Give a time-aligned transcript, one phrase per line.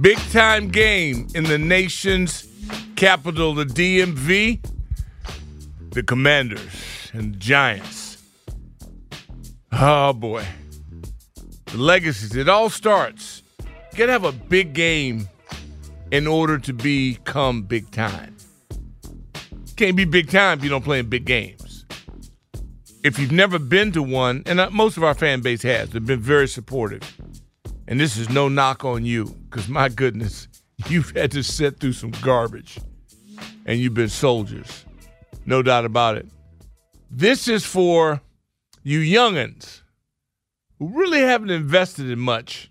[0.00, 2.46] Big time game in the nation's
[2.94, 4.60] capital, the DMV.
[5.92, 8.22] The Commanders and the Giants.
[9.72, 10.44] Oh boy.
[11.66, 12.36] The legacies.
[12.36, 13.42] It all starts.
[13.60, 15.28] You gotta have a big game
[16.14, 18.36] in order to become big time.
[19.74, 21.84] Can't be big time if you don't play in big games.
[23.02, 26.20] If you've never been to one, and most of our fan base has, they've been
[26.20, 27.02] very supportive.
[27.88, 30.46] And this is no knock on you, because my goodness,
[30.86, 32.78] you've had to sit through some garbage
[33.66, 34.84] and you've been soldiers.
[35.46, 36.28] No doubt about it.
[37.10, 38.20] This is for
[38.84, 39.80] you youngins
[40.78, 42.70] who really haven't invested in much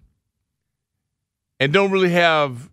[1.60, 2.70] and don't really have,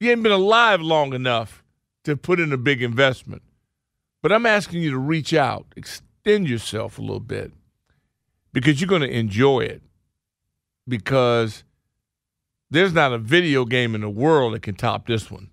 [0.00, 1.62] you ain't been alive long enough
[2.04, 3.42] to put in a big investment.
[4.22, 7.52] But I'm asking you to reach out, extend yourself a little bit
[8.52, 9.82] because you're going to enjoy it.
[10.88, 11.64] Because
[12.70, 15.50] there's not a video game in the world that can top this one.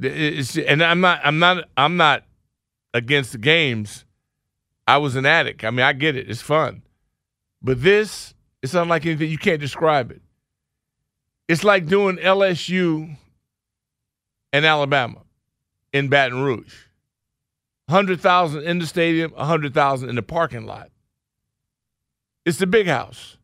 [0.00, 2.24] It's, and I'm not, I'm not, I'm not
[2.92, 4.04] against the games.
[4.86, 5.64] I was an addict.
[5.64, 6.28] I mean, I get it.
[6.28, 6.82] It's fun.
[7.62, 9.30] But this, it's unlike anything.
[9.30, 10.20] You can't describe it.
[11.48, 13.16] It's like doing LSU
[14.54, 15.20] and Alabama
[15.92, 16.84] in Baton Rouge.
[17.86, 20.90] 100,000 in the stadium, 100,000 in the parking lot.
[22.46, 23.36] It's the big house.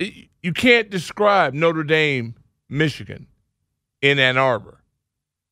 [0.00, 2.34] You can't describe Notre Dame,
[2.70, 3.26] Michigan
[4.00, 4.82] in Ann Arbor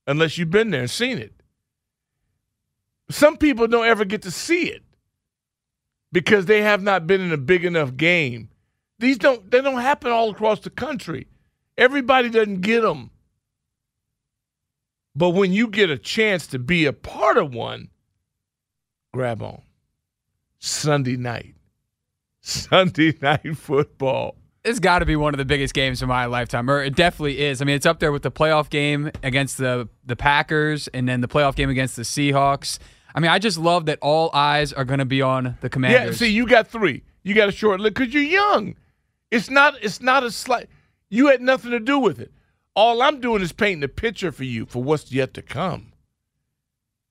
[0.07, 1.35] unless you've been there and seen it.
[3.11, 4.83] Some people don't ever get to see it
[6.11, 8.49] because they have not been in a big enough game.
[8.99, 11.27] These don't they don't happen all across the country.
[11.77, 13.11] Everybody doesn't get them.
[15.17, 17.91] But when you get a chance to be a part of one,
[19.13, 19.63] grab on.
[20.59, 21.55] Sunday night.
[22.41, 24.37] Sunday night football.
[24.65, 27.41] It's got to be one of the biggest games of my lifetime, or it definitely
[27.41, 27.61] is.
[27.61, 31.21] I mean, it's up there with the playoff game against the the Packers, and then
[31.21, 32.79] the playoff game against the Seahawks.
[33.15, 36.21] I mean, I just love that all eyes are going to be on the Commanders.
[36.21, 37.03] Yeah, see, you got three.
[37.23, 38.75] You got a short look because you're young.
[39.31, 39.75] It's not.
[39.83, 40.69] It's not a slight.
[41.11, 42.33] You had nothing to do with it.
[42.77, 45.93] All I'm doing is painting a picture for you for what's yet to come.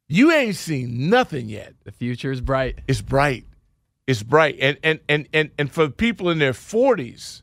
[0.08, 1.76] You ain't seen nothing yet.
[1.86, 2.80] The future is bright.
[2.88, 3.46] It's bright.
[4.06, 4.58] It's bright.
[4.60, 7.42] And and and and and for people in their 40s,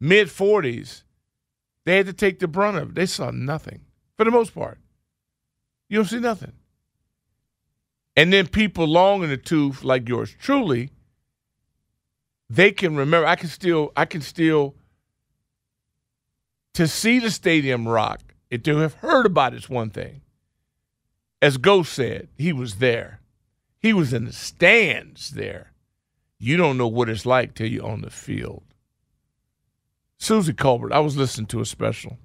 [0.00, 1.02] mid 40s,
[1.84, 2.94] they had to take the brunt of it.
[2.94, 3.82] They saw nothing
[4.16, 4.78] for the most part.
[5.88, 6.52] You don't see nothing.
[8.16, 10.90] And then people long in the tooth like yours truly,
[12.48, 13.26] they can remember.
[13.26, 14.74] I can still, I can still,
[16.74, 20.22] to see the stadium rock, and to have heard about it's one thing.
[21.40, 23.20] As Ghost said, he was there.
[23.78, 25.72] He was in the stands there.
[26.38, 28.62] You don't know what it's like till you're on the field.
[30.18, 32.18] Suzy Kolber, I was listening to a special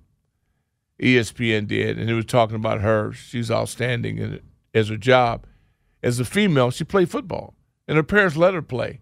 [1.01, 3.11] ESPN did, and it was talking about her.
[3.11, 4.39] She's outstanding in,
[4.73, 5.45] as her job.
[6.01, 7.55] As a female, she played football,
[7.87, 9.01] and her parents let her play.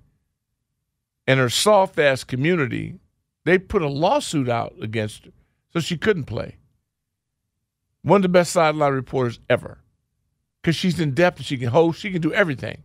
[1.28, 2.96] And her soft ass community,
[3.46, 5.32] they put a lawsuit out against her,
[5.72, 6.58] so she couldn't play.
[8.02, 9.80] One of the best sideline reporters ever,
[10.62, 12.84] because she's in depth she can host, she can do everything.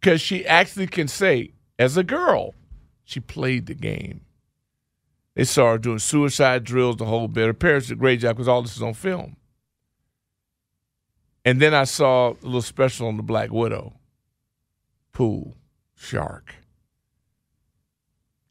[0.00, 2.54] Because she actually can say, as a girl,
[3.04, 4.22] she played the game.
[5.34, 7.46] They saw her doing suicide drills the whole bit.
[7.46, 9.36] Her parents did a great job because all this is on film.
[11.44, 13.94] And then I saw a little special on the Black Widow
[15.12, 15.56] pool
[15.96, 16.54] shark.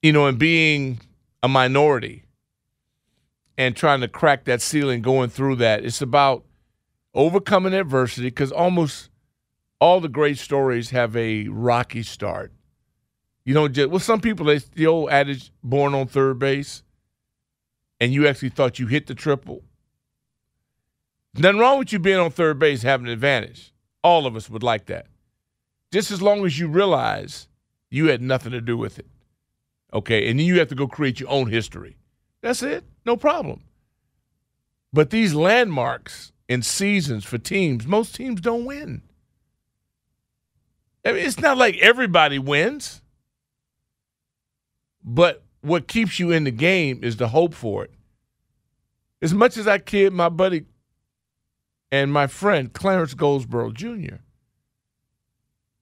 [0.02, 1.00] You know, and being
[1.44, 2.24] a minority
[3.58, 5.86] and trying to crack that ceiling, going through that.
[5.86, 6.46] It's about
[7.14, 9.10] overcoming adversity because almost
[9.80, 12.52] all the great stories have a rocky start.
[13.46, 16.82] You don't just well, some people they the old adage born on third base,
[18.00, 19.62] and you actually thought you hit the triple.
[21.36, 23.74] Nothing wrong with you being on third base having an advantage.
[24.04, 25.08] All of us would like that.
[25.92, 27.48] Just as long as you realize
[27.90, 29.08] you had nothing to do with it.
[29.94, 31.98] Okay, and then you have to go create your own history.
[32.42, 32.84] That's it.
[33.06, 33.64] No problem.
[34.92, 39.04] But these landmarks and seasons for teams, most teams don't win.
[41.06, 43.02] I mean, it's not like everybody wins.
[45.04, 47.92] But what keeps you in the game is the hope for it.
[49.22, 50.66] As much as I kid my buddy
[51.92, 54.18] and my friend Clarence Goldsboro Jr.,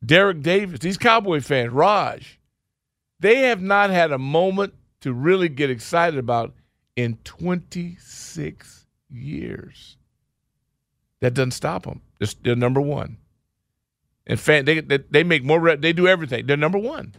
[0.04, 2.40] Derek Davis, these Cowboy fans, Raj,
[3.22, 6.54] they have not had a moment to really get excited about
[6.96, 9.98] in 26 years.
[11.22, 12.02] That doesn't stop them.
[12.44, 13.18] They're number one.
[14.26, 16.46] In fact, they, they, they make more, they do everything.
[16.48, 17.14] They're number one.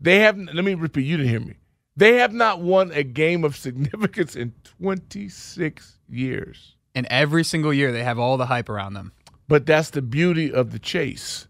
[0.00, 1.54] They have, let me repeat, you didn't hear me.
[1.96, 6.76] They have not won a game of significance in 26 years.
[6.94, 9.12] And every single year, they have all the hype around them.
[9.48, 11.46] But that's the beauty of the chase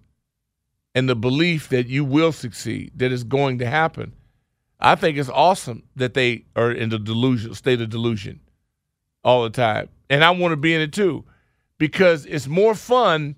[0.97, 4.15] and the belief that you will succeed, that is going to happen.
[4.81, 8.41] I think it's awesome that they are in the delusion, state of delusion
[9.23, 9.91] all the time.
[10.09, 11.27] And I want to be in it too
[11.77, 13.37] because it's more fun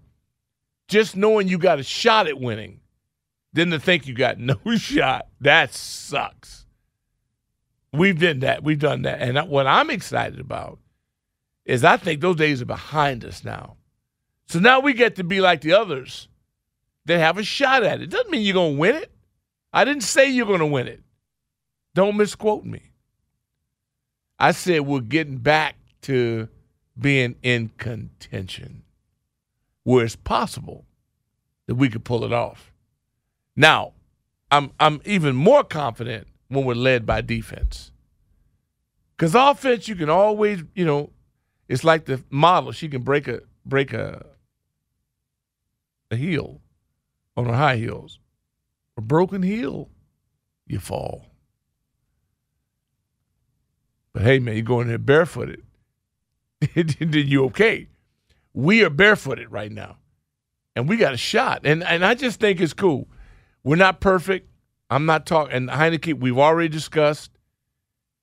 [0.87, 2.79] just knowing you got a shot at winning
[3.53, 5.27] than to think you got no shot.
[5.41, 6.65] That sucks.
[7.93, 8.63] We've done that.
[8.63, 9.21] We've done that.
[9.21, 10.79] And what I'm excited about
[11.65, 13.79] is I think those days are behind us now.
[14.47, 16.29] So now we get to be like the others
[17.09, 18.11] that have a shot at it.
[18.11, 19.11] Doesn't mean you're going to win it.
[19.73, 21.03] I didn't say you're going to win it.
[21.95, 22.83] Don't misquote me.
[24.39, 26.49] I said we're getting back to
[26.99, 28.83] being in contention
[29.85, 30.85] where it's possible
[31.67, 32.73] that we could pull it off.
[33.57, 33.95] Now,
[34.51, 37.91] I'm I'm even more confident when we're led by defense.
[39.17, 41.11] Cause offense, you can always, you know,
[41.69, 42.71] it's like the model.
[42.73, 44.27] She can break a break a
[46.11, 46.61] a heel
[47.39, 48.19] on her high heels.
[48.97, 49.89] A broken heel,
[50.67, 51.27] you fall.
[54.13, 55.63] But hey, man, you go in there barefooted,
[56.75, 57.89] then you okay.
[58.53, 59.99] We are barefooted right now,
[60.75, 61.61] and we got a shot.
[61.63, 63.07] And and I just think it's cool.
[63.63, 64.51] We're not perfect.
[64.91, 65.55] I'm not talking.
[65.55, 67.31] And Heinicke, we've already discussed.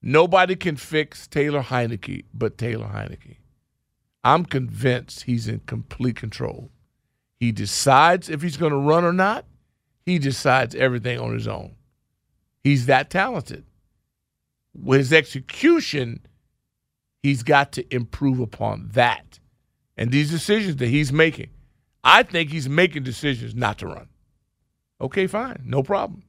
[0.02, 3.38] Nobody can fix Taylor Heinicke but Taylor Heinicke.
[4.22, 6.70] I'm convinced he's in complete control.
[7.38, 9.44] He decides if he's going to run or not.
[10.04, 11.74] He decides everything on his own.
[12.62, 13.64] He's that talented.
[14.74, 16.20] With his execution,
[17.22, 19.40] he's got to improve upon that.
[19.96, 21.50] And these decisions that he's making,
[22.04, 24.08] I think he's making decisions not to run.
[25.00, 26.22] Okay, fine, no problem.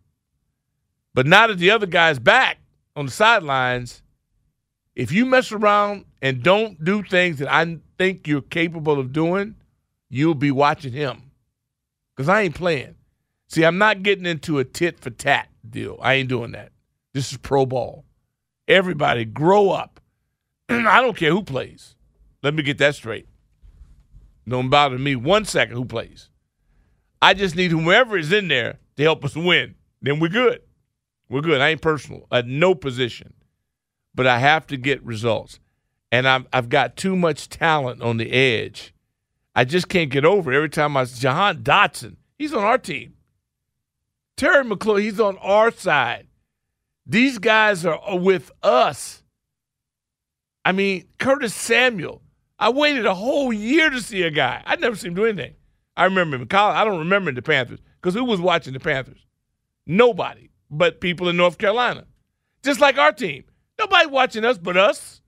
[1.14, 2.58] But now that the other guy's back
[2.96, 4.02] on the sidelines,
[4.96, 9.56] if you mess around and don't do things that I think you're capable of doing,
[10.10, 11.32] you'll be watching him.
[12.16, 12.96] Because I ain't playing.
[13.48, 15.98] See, I'm not getting into a tit for tat deal.
[16.02, 16.72] I ain't doing that.
[17.14, 18.06] This is pro ball.
[18.68, 20.00] Everybody grow up.
[20.70, 21.96] I don't care who plays.
[22.44, 23.28] Let me get that straight.
[24.48, 26.30] Don't bother me one second who plays.
[27.22, 29.76] I just need whomever is in there to help us win.
[30.02, 30.62] Then we're good.
[31.30, 31.62] We're good.
[31.62, 33.34] I ain't personal at no position,
[34.16, 35.60] but I have to get results.
[36.12, 38.94] And I've, I've got too much talent on the edge.
[39.58, 42.18] I just can't get over every time I Jahan Dotson.
[42.38, 43.16] He's on our team.
[44.36, 46.28] Terry McLaurin, he's on our side.
[47.08, 49.24] These guys are with us.
[50.64, 52.22] I mean, Curtis Samuel.
[52.60, 54.62] I waited a whole year to see a guy.
[54.64, 55.56] I'd never seen him do anything.
[55.96, 56.76] I remember him in college.
[56.76, 59.26] I don't remember the Panthers because who was watching the Panthers?
[59.88, 62.06] Nobody but people in North Carolina.
[62.62, 63.46] Just like our team.
[63.80, 65.20] Nobody watching us but us.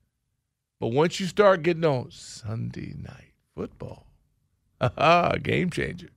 [0.79, 4.08] But once you start getting on Sunday night football,
[5.43, 6.09] game changer.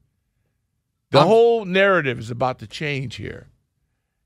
[1.10, 3.48] The um, whole narrative is about to change here.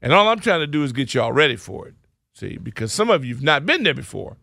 [0.00, 1.94] And all I'm trying to do is get y'all ready for it.
[2.34, 4.36] See, because some of you've not been there before.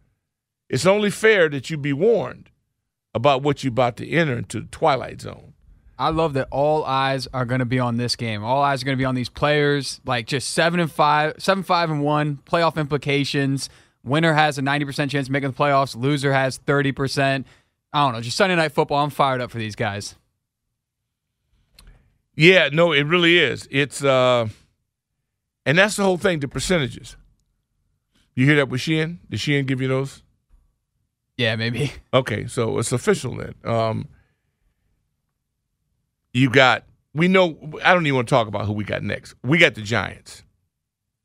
[0.69, 2.49] It's only fair that you be warned
[3.13, 5.53] about what you're about to enter into the twilight zone.
[5.99, 8.43] I love that all eyes are going to be on this game.
[8.43, 10.01] All eyes are going to be on these players.
[10.05, 12.39] Like just seven and five, seven five and one.
[12.45, 13.69] Playoff implications.
[14.03, 15.95] Winner has a ninety percent chance of making the playoffs.
[15.95, 17.45] Loser has thirty percent.
[17.93, 18.21] I don't know.
[18.21, 19.03] Just Sunday night football.
[19.03, 20.15] I'm fired up for these guys.
[22.35, 23.67] Yeah, no, it really is.
[23.69, 24.47] It's uh,
[25.65, 26.39] and that's the whole thing.
[26.39, 27.15] The percentages.
[28.35, 29.19] You hear that with Sheehan?
[29.29, 30.23] Did Sheehan give you those?
[31.37, 31.91] Yeah, maybe.
[32.13, 33.55] Okay, so it's official then.
[33.63, 34.07] Um,
[36.31, 36.83] you got
[37.13, 39.35] we know I don't even want to talk about who we got next.
[39.43, 40.43] We got the Giants.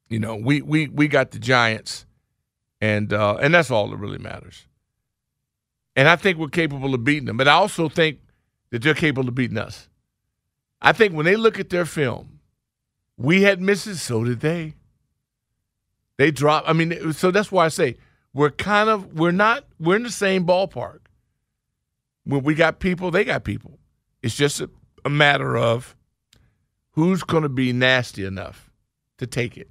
[0.09, 2.07] You know, we we we got the Giants,
[2.81, 4.67] and uh, and that's all that really matters.
[5.99, 8.21] And I think we're capable of beating them, but I also think
[8.71, 9.89] that they're capable of beating us.
[10.81, 12.39] I think when they look at their film,
[13.17, 14.75] we had misses, so did they.
[16.17, 16.63] They drop.
[16.69, 17.97] I mean, so that's why I say
[18.33, 21.01] we're kind of we're not we're in the same ballpark.
[22.23, 23.81] When we got people, they got people.
[24.23, 24.71] It's just a,
[25.05, 25.97] a matter of
[26.93, 28.71] who's going to be nasty enough
[29.17, 29.69] to take it.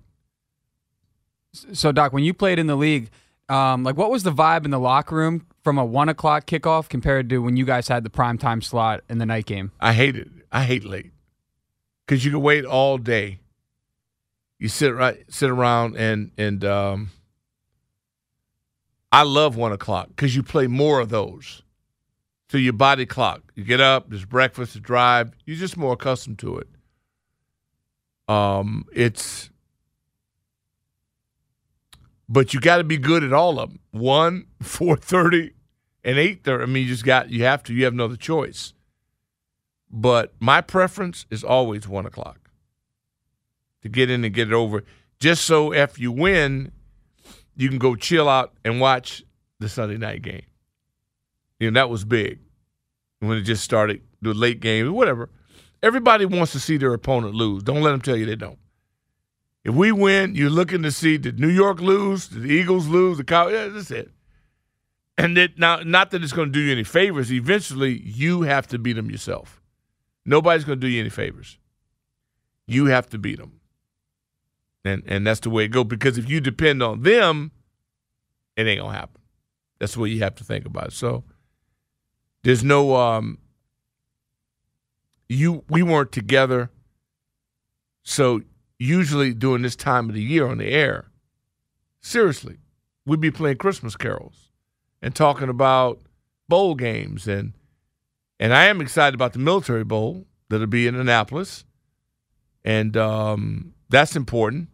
[1.53, 3.11] So, Doc, when you played in the league,
[3.49, 6.89] um, like what was the vibe in the locker room from a one o'clock kickoff
[6.89, 9.71] compared to when you guys had the prime time slot in the night game?
[9.79, 10.29] I hate it.
[10.51, 11.11] I hate late
[12.05, 13.39] because you can wait all day.
[14.59, 17.11] You sit right, sit around, and and um,
[19.11, 21.61] I love one o'clock because you play more of those.
[22.49, 23.51] So your body clock.
[23.55, 25.31] You get up, there's breakfast, the drive.
[25.45, 26.67] You're just more accustomed to it.
[28.27, 29.49] Um, it's,
[32.29, 33.79] but you got to be good at all of them.
[33.91, 35.53] One, four thirty,
[36.03, 36.63] and eight thirty.
[36.63, 37.73] I mean, you just got you have to.
[37.73, 38.73] You have no other choice.
[39.89, 42.49] But my preference is always one o'clock
[43.81, 44.83] to get in and get it over.
[45.19, 46.71] Just so if you win,
[47.55, 49.23] you can go chill out and watch
[49.59, 50.43] the Sunday night game.
[51.59, 52.39] You know, that was big
[53.19, 55.29] when it just started, the late games, whatever.
[55.81, 57.63] Everybody wants to see their opponent lose.
[57.63, 58.59] Don't let them tell you they don't.
[59.67, 63.17] If we win, you're looking to see did New York lose, did the Eagles lose,
[63.17, 63.49] the Cow.
[63.49, 64.09] Yeah, that's it.
[65.17, 67.33] And it, now, not that it's going to do you any favors.
[67.33, 69.61] Eventually, you have to beat them yourself.
[70.25, 71.57] Nobody's going to do you any favors.
[72.65, 73.59] You have to beat them,
[74.85, 75.85] and and that's the way it goes.
[75.85, 77.51] Because if you depend on them,
[78.57, 79.21] it ain't gonna happen.
[79.79, 80.91] That's what you have to think about.
[80.91, 81.23] So
[82.43, 83.37] there's no um.
[85.29, 86.69] You we weren't together,
[88.03, 88.41] so
[88.79, 91.05] usually during this time of the year on the air,
[92.01, 92.57] seriously,
[93.05, 94.51] we'd be playing Christmas carols
[95.01, 96.01] and talking about
[96.47, 97.27] bowl games.
[97.27, 97.53] And
[98.39, 101.65] and I am excited about the Military Bowl that'll be in Annapolis,
[102.63, 104.69] and um, that's important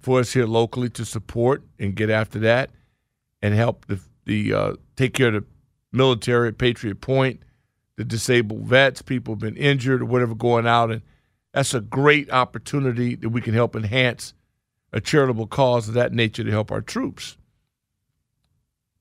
[0.00, 2.70] for us here locally to support and get after that
[3.42, 5.44] and help the the uh, take care of the
[5.92, 7.42] military at Patriot Point,
[7.96, 11.02] the disabled vets, people have been injured or whatever going out, and
[11.52, 14.34] that's a great opportunity that we can help enhance
[14.92, 17.36] a charitable cause of that nature to help our troops.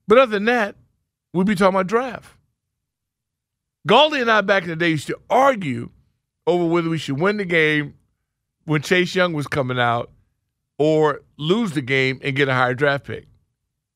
[0.07, 0.75] But other than that,
[1.33, 2.35] we'd be talking about draft.
[3.87, 5.89] Galdi and I back in the day used to argue
[6.45, 7.93] over whether we should win the game
[8.65, 10.11] when Chase Young was coming out
[10.77, 13.27] or lose the game and get a higher draft pick.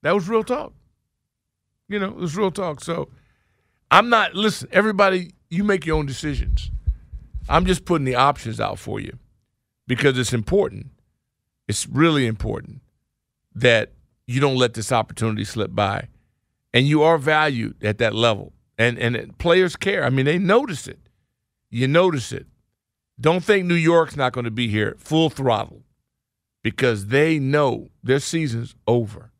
[0.04, 0.74] That was real talk.
[1.90, 2.84] You know, it was real talk.
[2.84, 3.10] So
[3.92, 6.72] I'm not, listen, everybody, you make your own decisions.
[7.50, 9.18] I'm just putting the options out for you
[9.88, 10.88] because it's important.
[11.68, 12.82] It's really important
[13.56, 13.92] that
[14.28, 16.08] you don't let this opportunity slip by.
[16.74, 18.54] And you are valued at that level.
[18.78, 20.04] And and players care.
[20.04, 21.00] I mean, they notice it.
[21.70, 22.48] You notice it.
[23.20, 25.84] Don't think New York's not going to be here full throttle
[26.64, 29.32] because they know their season's over.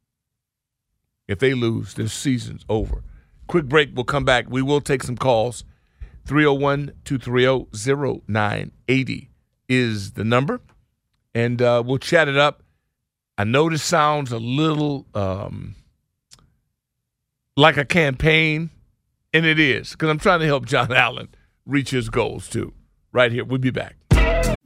[1.28, 3.04] If they lose, their season's over.
[3.48, 3.92] Quick break.
[3.96, 4.46] We'll come back.
[4.50, 5.64] We will take some calls.
[6.26, 9.30] 301 230 0980
[9.68, 10.62] is the number.
[11.36, 12.64] And uh, we'll chat it up.
[13.38, 15.76] I know this sounds a little um,
[17.58, 18.70] like a campaign,
[19.34, 21.30] and it is, because I'm trying to help John Allen
[21.66, 22.74] reach his goals too.
[23.12, 23.44] Right here.
[23.44, 23.96] We'll be back.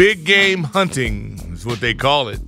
[0.00, 2.40] Big game hunting is what they call it.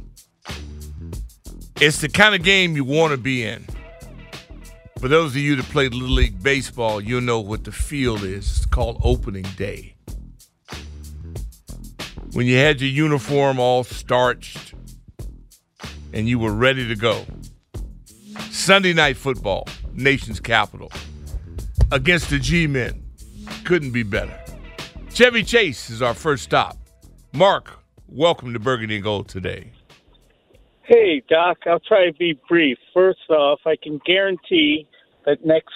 [1.82, 3.66] It's the kind of game you want to be in.
[4.99, 8.56] For those of you that play Little League Baseball, you'll know what the field is.
[8.56, 9.97] It's called opening day.
[12.32, 14.73] When you had your uniform all starched
[16.14, 17.26] and you were ready to go.
[18.50, 20.90] Sunday night football, nation's capital,
[21.90, 23.05] against the G men.
[23.64, 24.40] Couldn't be better.
[25.12, 26.79] Chevy Chase is our first stop.
[27.35, 29.73] Mark, welcome to Burgundy Gold today.
[30.83, 31.59] Hey, Doc.
[31.66, 32.77] I'll try to be brief.
[32.92, 34.87] First off, I can guarantee
[35.25, 35.73] that next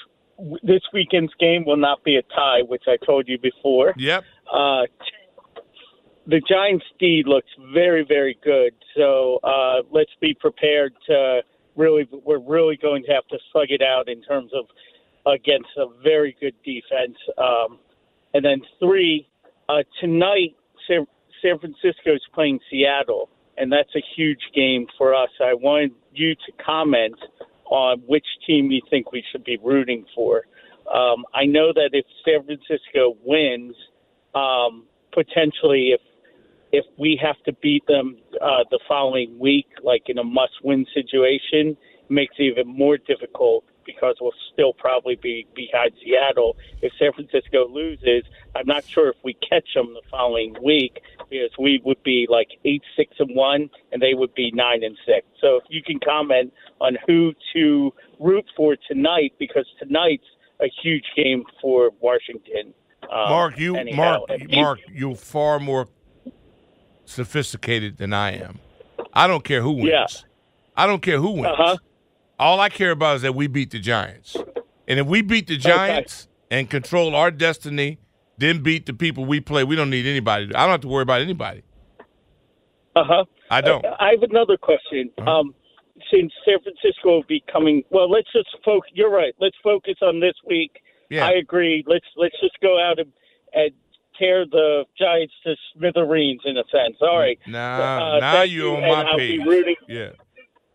[0.62, 3.94] this weekend's game will not be a tie, which I told you before.
[3.96, 4.24] Yep.
[4.52, 4.82] Uh,
[6.26, 8.74] the Giants' D looks very, very good.
[8.94, 11.40] So uh, let's be prepared to
[11.74, 12.06] really.
[12.10, 14.66] We're really going to have to slug it out in terms of
[15.32, 17.16] against a very good defense.
[17.38, 17.78] Um,
[18.34, 19.26] and then three
[19.70, 20.54] uh, tonight,
[21.42, 25.30] San, San Francisco is playing Seattle, and that's a huge game for us.
[25.40, 27.16] I wanted you to comment
[27.66, 30.44] on which team you think we should be rooting for.
[30.92, 33.74] Um, I know that if San Francisco wins,
[34.34, 36.00] um, potentially if
[36.72, 41.76] if we have to beat them uh, the following week, like in a must-win situation,
[42.08, 46.56] makes it even more difficult because we'll still probably be behind Seattle.
[46.82, 51.50] If San Francisco loses, I'm not sure if we catch them the following week because
[51.58, 55.26] we would be like eight, six, and one, and they would be nine and six.
[55.40, 60.24] So if you can comment on who to root for tonight, because tonight's
[60.60, 62.74] a huge game for Washington.
[63.04, 63.96] Um, Mark, you anyhow.
[63.96, 65.88] Mark And Mark, you're far more
[67.04, 68.58] sophisticated than I am.
[69.12, 69.88] I don't care who wins.
[69.88, 70.06] Yeah.
[70.76, 71.46] I don't care who wins.
[71.46, 71.76] Uh-huh.
[72.38, 74.36] All I care about is that we beat the Giants.
[74.88, 77.98] And if we beat the Giants and control our destiny,
[78.38, 80.54] then beat the people we play, we don't need anybody.
[80.54, 81.62] I don't have to worry about anybody.
[82.94, 83.24] Uh huh.
[83.50, 83.84] I don't.
[83.84, 85.10] I have another question.
[85.18, 85.30] Uh-huh.
[85.30, 85.54] Um,
[86.12, 88.90] since San Francisco will be coming, well, let's just focus.
[88.94, 89.34] You're right.
[89.40, 90.82] Let's focus on this week.
[91.08, 91.26] Yeah.
[91.26, 91.84] I agree.
[91.86, 93.12] Let's let's just go out and,
[93.54, 93.70] and
[94.18, 96.96] tear the Giants to smithereens in a sense.
[97.00, 97.38] All right.
[97.46, 99.40] Nah, Uh, now you're on my page.
[99.88, 100.10] Yeah.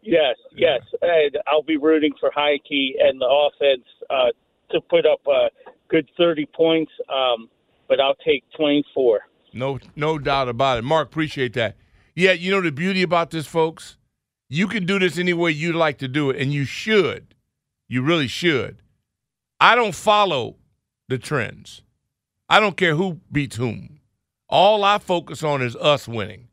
[0.04, 4.32] Yes, yes, and I'll be rooting for Heike and the offense uh,
[4.72, 5.50] to put up a
[5.90, 6.92] good 30 points.
[7.10, 7.50] Um,
[7.88, 9.20] but I'll take 24.
[9.54, 10.84] No, no doubt about it.
[10.84, 11.76] Mark, appreciate that.
[12.16, 13.98] Yeah, you know the beauty about this, folks.
[14.48, 17.36] You can do this any way you like to do it, and you should.
[17.90, 18.82] You really should.
[19.60, 20.56] I don't follow
[21.10, 21.82] the trends.
[22.48, 24.00] I don't care who beats whom.
[24.48, 26.48] All I focus on is us winning,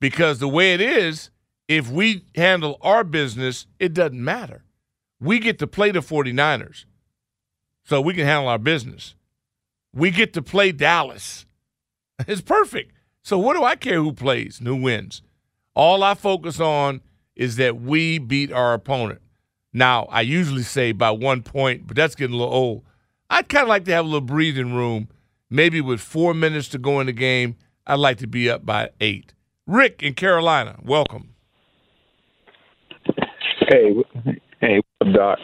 [0.00, 1.30] because the way it is,
[1.68, 4.64] if we handle our business, it doesn't matter.
[5.20, 6.84] We get to play the 49ers,
[7.84, 9.14] so we can handle our business.
[9.94, 11.44] We get to play Dallas.
[12.26, 12.92] It's perfect.
[13.22, 15.20] So what do I care who plays and who wins?
[15.74, 17.02] All I focus on
[17.34, 19.20] is that we beat our opponent.
[19.74, 22.84] Now, I usually say by one point, but that's getting a little old.
[23.28, 25.08] I'd kind of like to have a little breathing room,
[25.50, 27.56] maybe with four minutes to go in the game.
[27.86, 29.34] I'd like to be up by eight.
[29.66, 31.34] Rick in Carolina, welcome.
[33.68, 33.94] Hey,
[34.60, 35.38] hey, what's up, Doc?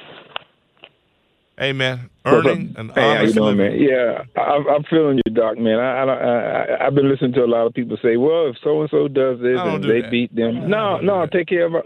[1.59, 3.87] Hey, man, earning an Hey, how you honest doing, living.
[3.87, 3.89] man?
[3.89, 5.79] Yeah, I, I'm feeling you, Doc, man.
[5.79, 8.81] I, I, I, I've been listening to a lot of people say, "Well, if so
[8.81, 10.11] and so does this and do they that.
[10.11, 11.85] beat them," no, no, take care of our,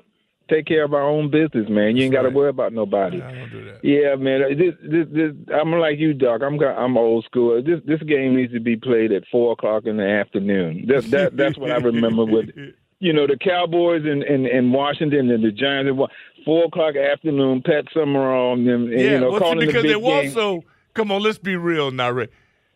[0.49, 1.96] take care of our own business, man.
[1.96, 3.20] You ain't got to worry about nobody.
[3.20, 3.85] I don't do that.
[3.85, 4.42] Yeah, man.
[4.42, 6.42] Uh, this, this, this, I'm like you, Doc.
[6.44, 7.61] I'm, I'm old school.
[7.62, 10.87] This, this game needs to be played at four o'clock in the afternoon.
[10.88, 12.46] That, that, that's what I remember with,
[13.01, 15.93] you know, the Cowboys and and, and Washington and the Giants.
[15.97, 16.09] Wa-
[16.45, 17.63] four o'clock afternoon.
[17.63, 20.35] Pat Summerall and them, and, Yeah, you know, well, see, calling because the big was
[20.35, 20.37] game.
[20.45, 22.31] also, come on, let's be real now, Rick.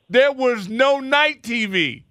[0.09, 2.03] There was no night TV.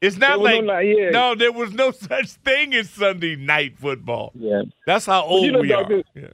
[0.00, 1.10] It's not was no like night- yeah.
[1.10, 4.32] no, there was no such thing as Sunday night football.
[4.34, 4.62] Yeah.
[4.86, 6.02] That's how old you know, we Doctor, are.
[6.14, 6.26] Yeah.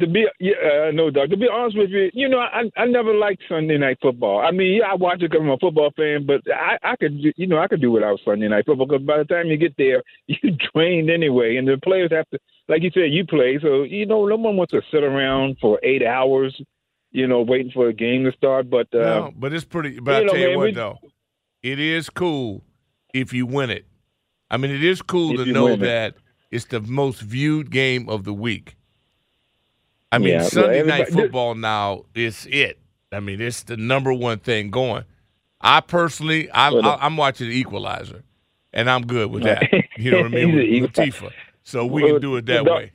[0.00, 0.54] To be, yeah,
[0.88, 1.30] uh, no, Doc.
[1.30, 4.40] To be honest with you, you know, I I never liked Sunday night football.
[4.40, 7.12] I mean, yeah, I watch it because I'm a football fan, but I I could,
[7.36, 9.76] you know, I could do without Sunday night football because by the time you get
[9.78, 13.84] there, you drained anyway, and the players have to, like you said, you play, so
[13.84, 16.60] you know, no one wants to sit around for eight hours,
[17.12, 18.68] you know, waiting for a game to start.
[18.68, 20.00] But uh, no, but it's pretty.
[20.00, 20.98] But I know, tell you man, what, we- though,
[21.62, 22.64] it is cool
[23.12, 23.86] if you win it.
[24.50, 25.86] I mean, it is cool to know win it.
[25.86, 26.14] that
[26.50, 28.74] it's the most viewed game of the week.
[30.14, 32.78] I mean, Yeah, well, Sunday night football now is it.
[33.12, 35.04] I mean, it's the number one thing going.
[35.60, 38.22] I personally, I, Well, I, I'm watching the Equalizer,
[38.72, 39.62] and I'm good with that.
[39.96, 40.54] You know what I mean?
[40.54, 42.92] With Latifah, so we Well, can do it that way.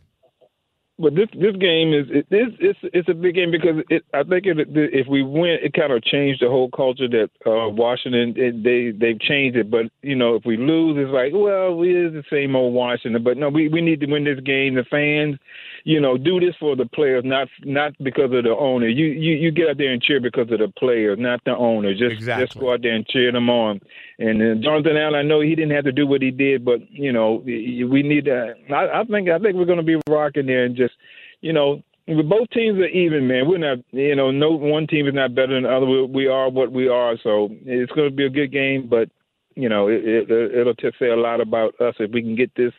[0.99, 4.23] But this this game is it is it's it's a big game because it I
[4.23, 8.33] think it, if we win it kind of changed the whole culture that uh, Washington
[8.35, 9.71] it, they they've changed it.
[9.71, 13.23] But you know if we lose it's like well we is the same old Washington.
[13.23, 14.75] But no we we need to win this game.
[14.75, 15.37] The fans
[15.85, 18.89] you know do this for the players not not because of the owner.
[18.89, 21.93] You you you get out there and cheer because of the players not the owner.
[21.93, 23.79] Just just go out there and cheer them on
[24.19, 26.79] and uh, Jonathan Allen I know he didn't have to do what he did but
[26.91, 30.45] you know we need to I, I think I think we're going to be rocking
[30.45, 30.93] there and just
[31.41, 33.47] you know, both teams are even, man.
[33.47, 35.85] We're not, you know, no one team is not better than the other.
[35.85, 38.87] We, we are what we are, so it's going to be a good game.
[38.89, 39.09] But
[39.55, 42.53] you know, it, it, it'll just say a lot about us if we can get
[42.55, 42.73] this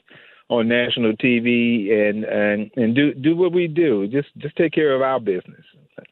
[0.49, 4.09] on national TV and and and do do what we do.
[4.09, 5.65] Just just take care of our business.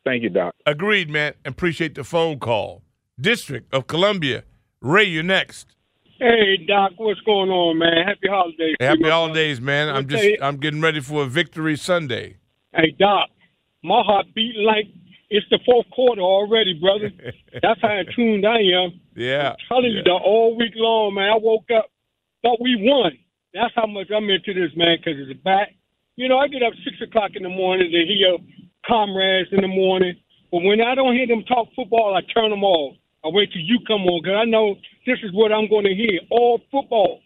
[0.05, 0.55] Thank you, Doc.
[0.65, 1.35] Agreed, man.
[1.45, 2.83] Appreciate the phone call.
[3.21, 4.45] District of Columbia,
[4.81, 5.75] Ray, you're next.
[6.19, 8.05] Hey Doc, what's going on, man?
[8.07, 8.77] Happy holidays.
[8.81, 9.89] Happy holidays, man.
[9.89, 12.37] I'm just I'm getting ready for a victory Sunday.
[12.75, 13.29] Hey Doc,
[13.83, 14.87] my heart beating like
[15.31, 17.11] it's the fourth quarter already, brother.
[17.63, 19.01] That's how tuned I am.
[19.15, 19.55] Yeah.
[19.69, 20.05] telling you, yeah.
[20.05, 21.31] dog, all week long, man.
[21.31, 21.91] I woke up,
[22.43, 23.13] thought we won.
[23.53, 25.75] That's how much I'm into this, man, because it's back.
[26.17, 28.39] You know, I get up six o'clock in the morning to hear
[28.87, 30.15] comrades in the morning.
[30.51, 32.97] But when I don't hear them talk football, I turn them off.
[33.25, 34.77] I wait till you come on, because I know
[35.07, 37.21] this is what I'm going to hear all football.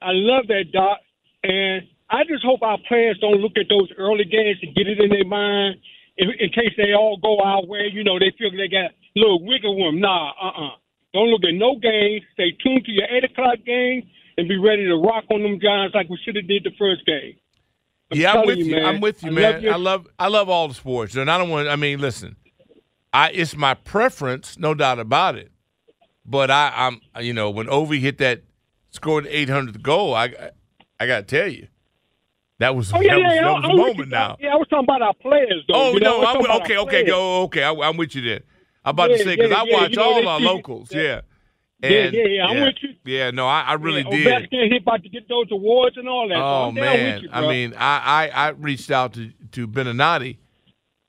[0.00, 0.98] I love that, Doc.
[1.42, 5.00] And I just hope our players don't look at those early games and get it
[5.00, 5.76] in their mind
[6.16, 7.88] in, in case they all go our way.
[7.92, 10.00] You know, they feel they got a little wiggle room.
[10.00, 10.76] Nah, uh-uh.
[11.12, 12.22] Don't look at no games.
[12.34, 15.94] Stay tuned to your 8 o'clock game and be ready to rock on them Giants
[15.94, 17.34] like we should have did the first game.
[18.12, 18.84] I'm yeah, I'm with you, man.
[18.86, 19.52] I'm with you, I man.
[19.52, 21.66] love your- I love I love all the sports, and I don't want.
[21.68, 22.36] I mean, listen,
[23.12, 25.50] I it's my preference, no doubt about it.
[26.24, 28.42] But I, I'm, you know, when Ovi hit that
[28.90, 30.50] scored the 800th goal, I, I,
[30.98, 31.68] I got to tell you,
[32.58, 33.42] that was Oh, yeah, that yeah, was, yeah.
[33.42, 34.36] that was moment now.
[34.40, 35.74] Yeah, I was talking about our players, though.
[35.74, 36.20] Oh you know?
[36.20, 37.62] No, I'm talking with, about okay, okay, go, okay.
[37.62, 38.40] I, I'm with you then.
[38.84, 40.92] I'm about to say because I watch you know, all our locals.
[40.92, 41.02] yeah.
[41.02, 41.20] Yeah.
[41.82, 42.88] Yeah, And, yeah, yeah, I'm with you.
[43.04, 44.50] Yeah, no, I, I really yeah, did.
[44.50, 46.38] Ovechkin, he about to get those awards and all that.
[46.38, 50.38] Oh I'm man, with you, I mean, I, I, I reached out to to Beninati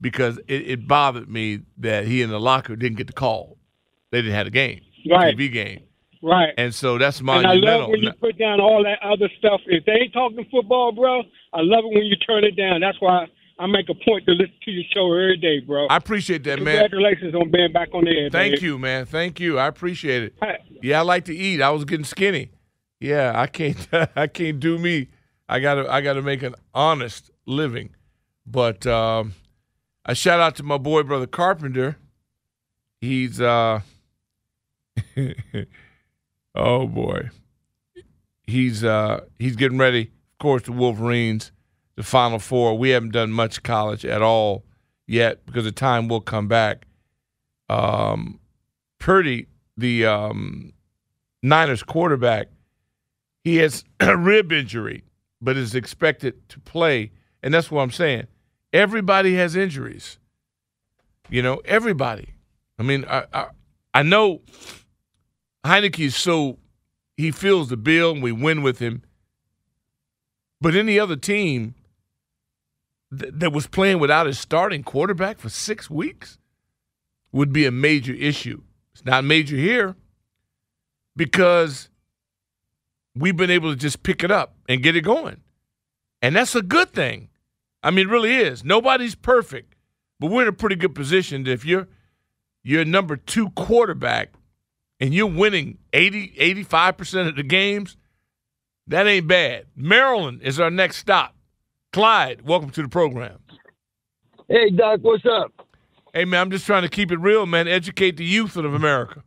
[0.02, 3.58] because it, it bothered me that he and the locker didn't get the call.
[4.12, 5.36] They didn't have a game, Right.
[5.38, 5.82] TV game,
[6.24, 6.54] right.
[6.58, 9.62] and so that's And I love when you put down all that other stuff.
[9.66, 11.20] If they ain't talking football, bro,
[11.54, 12.80] I love it when you turn it down.
[12.82, 13.28] That's why
[13.60, 15.88] I make a point to listen to your show every day, bro.
[15.88, 16.78] I appreciate that, man.
[16.90, 18.30] Congratulations on being back on the air.
[18.30, 19.06] Thank you, man.
[19.06, 19.58] Thank you.
[19.60, 20.36] I appreciate it.
[20.42, 21.62] Hey, Yeah, I like to eat.
[21.62, 22.52] I was getting skinny.
[23.00, 23.88] Yeah, I can't.
[24.16, 25.10] I can't do me.
[25.50, 25.92] I gotta.
[25.92, 27.90] I gotta make an honest living.
[28.46, 29.34] But um,
[30.08, 31.98] I shout out to my boy, brother Carpenter.
[33.02, 33.82] He's uh.
[36.56, 37.30] oh boy.
[38.44, 39.26] He's uh.
[39.38, 40.04] He's getting ready.
[40.04, 41.52] Of course, the Wolverines,
[41.98, 42.78] the Final Four.
[42.78, 44.64] We haven't done much college at all
[45.08, 46.88] yet because the time will come back.
[47.68, 48.40] Um,
[49.00, 50.72] Purdy, the um,
[51.44, 52.48] Niners quarterback,
[53.44, 55.04] he has a rib injury,
[55.42, 57.12] but is expected to play.
[57.44, 58.28] And that's what I'm saying.
[58.74, 60.18] Everybody has injuries.
[61.30, 62.34] You know, everybody.
[62.80, 63.48] I mean, I, I,
[63.94, 64.42] I know
[65.66, 66.58] Heinicke is so
[67.16, 69.02] he feels the bill and we win with him.
[70.62, 71.76] But any other team
[73.18, 76.38] th- that was playing without his starting quarterback for six weeks
[77.32, 78.62] would be a major issue.
[78.94, 79.96] It's not major here
[81.16, 81.90] because
[83.16, 85.42] we've been able to just pick it up and get it going.
[86.22, 87.30] And that's a good thing.
[87.88, 88.66] I mean, it really is.
[88.66, 89.74] Nobody's perfect,
[90.20, 91.88] but we're in a pretty good position that if you're
[92.62, 94.34] you're number two quarterback
[95.00, 96.34] and you're winning 80,
[96.66, 97.96] 85% of the games,
[98.88, 99.68] that ain't bad.
[99.74, 101.34] Maryland is our next stop.
[101.94, 103.40] Clyde, welcome to the program.
[104.50, 105.54] Hey, Doc, what's up?
[106.14, 107.70] Hey, man, I'm just trying to keep it real, man.
[107.70, 109.24] Educate the youth of America.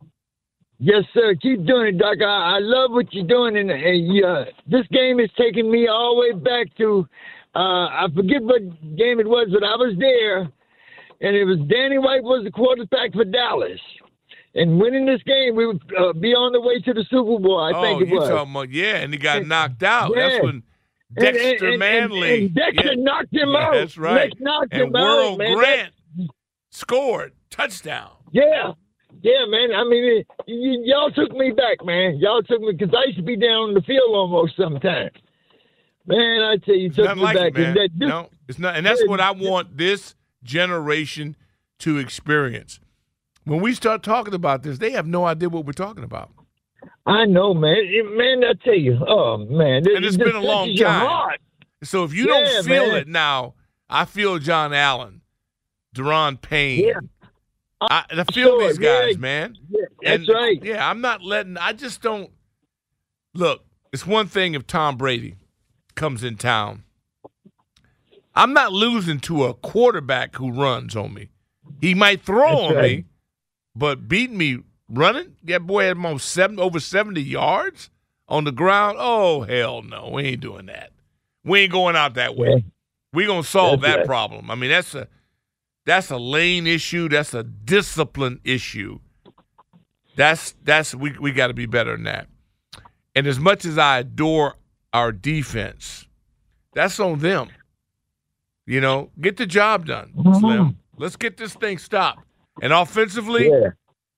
[0.79, 1.35] Yes, sir.
[1.41, 2.19] Keep doing it, Doc.
[2.21, 6.15] I, I love what you're doing, and, and uh, this game is taking me all
[6.15, 7.09] the way back to
[7.55, 8.63] uh, I forget what
[8.97, 13.13] game it was, but I was there, and it was Danny White was the quarterback
[13.13, 13.81] for Dallas.
[14.55, 17.61] And winning this game, we would uh, be on the way to the Super Bowl.
[17.61, 18.29] I oh, think it you was.
[18.29, 20.13] talking about yeah, and he got knocked out.
[20.15, 20.29] Yeah.
[20.29, 20.63] That's when
[21.15, 22.35] Dexter and, and, Manley.
[22.35, 23.03] And, and Dexter yeah.
[23.03, 23.73] knocked him Yeah, out.
[23.75, 24.31] That's right.
[24.31, 25.57] Dex knocked and him out, World man.
[25.57, 25.93] Grant
[26.71, 28.11] scored touchdown.
[28.33, 28.73] Yeah.
[29.23, 29.73] Yeah, man.
[29.75, 32.17] I mean, it, y- y'all took me back, man.
[32.19, 35.11] Y'all took me because I used to be down on the field almost sometimes.
[36.11, 37.47] Man, I tell you, took Nothing like back.
[37.49, 37.75] it, man.
[37.75, 41.37] That, this, no, it's not, and that's what I want this generation
[41.81, 42.81] to experience.
[43.45, 46.31] When we start talking about this, they have no idea what we're talking about.
[47.07, 47.77] I know, man.
[47.79, 51.37] It- man, I tell you, oh man, And it's been a long time.
[51.83, 52.97] So if you Yeah, don't feel man.
[52.97, 53.55] it now,
[53.89, 55.23] I feel John Allen,
[55.95, 56.87] Daron Payne.
[56.89, 57.01] Yeah.
[57.81, 59.19] I, I feel Sure, these guys, yeah.
[59.19, 59.57] man.
[59.71, 60.63] Yeah, that's And, right.
[60.63, 61.57] Yeah, I'm not letting.
[61.57, 62.31] I just don't.
[63.35, 65.37] Look, it's one thing if Tom Brady
[66.01, 66.83] comes in town.
[68.35, 71.29] I'm not losing to a quarterback who runs on me.
[71.83, 72.83] He might throw That's on right.
[72.99, 73.05] me,
[73.77, 75.37] but beat me running.
[75.45, 77.91] That boy had almost seven over 70 yards
[78.31, 78.97] on the ground.
[78.99, 80.91] Oh hell no, we ain't doing that.
[81.45, 82.49] We ain't going out that way.
[82.49, 82.71] Yeah.
[83.13, 84.07] We gonna solve That's that right.
[84.07, 84.51] problem.
[84.51, 85.07] I mean, that's a
[85.85, 87.11] that's a lane issue.
[87.11, 89.01] That's a discipline issue.
[90.17, 92.27] That's that's we we got to be better than that.
[93.15, 94.55] And as much as I adore
[94.93, 96.07] our defense,
[96.75, 97.49] that's on them.
[98.67, 100.43] You know, get the job done, Slim.
[100.43, 100.71] Mm-hmm.
[101.03, 102.25] Let's get this thing stopped.
[102.63, 103.71] And offensively, Yeah.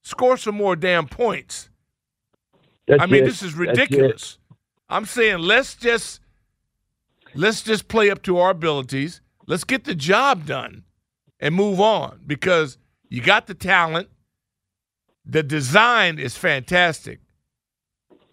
[0.02, 1.70] score some more damn points.
[2.86, 3.26] That's I mean, it.
[3.26, 4.38] this is ridiculous.
[4.88, 6.20] I'm saying let's just
[7.34, 9.20] let's just play up to our abilities.
[9.46, 10.84] Let's get the job done
[11.40, 14.08] and move on because you got the talent.
[15.24, 17.20] The design is fantastic.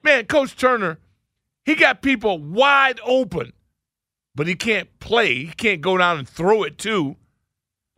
[0.04, 0.97] Man, Coach Turner,
[1.69, 3.53] he got people wide open,
[4.34, 5.36] but he can't play.
[5.45, 7.15] He can't go down and throw it too.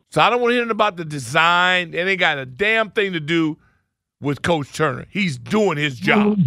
[0.10, 1.94] So I don't want to hear about the design.
[1.94, 3.58] It ain't got a damn thing to do
[4.20, 5.06] with Coach Turner.
[5.10, 6.38] He's doing his job.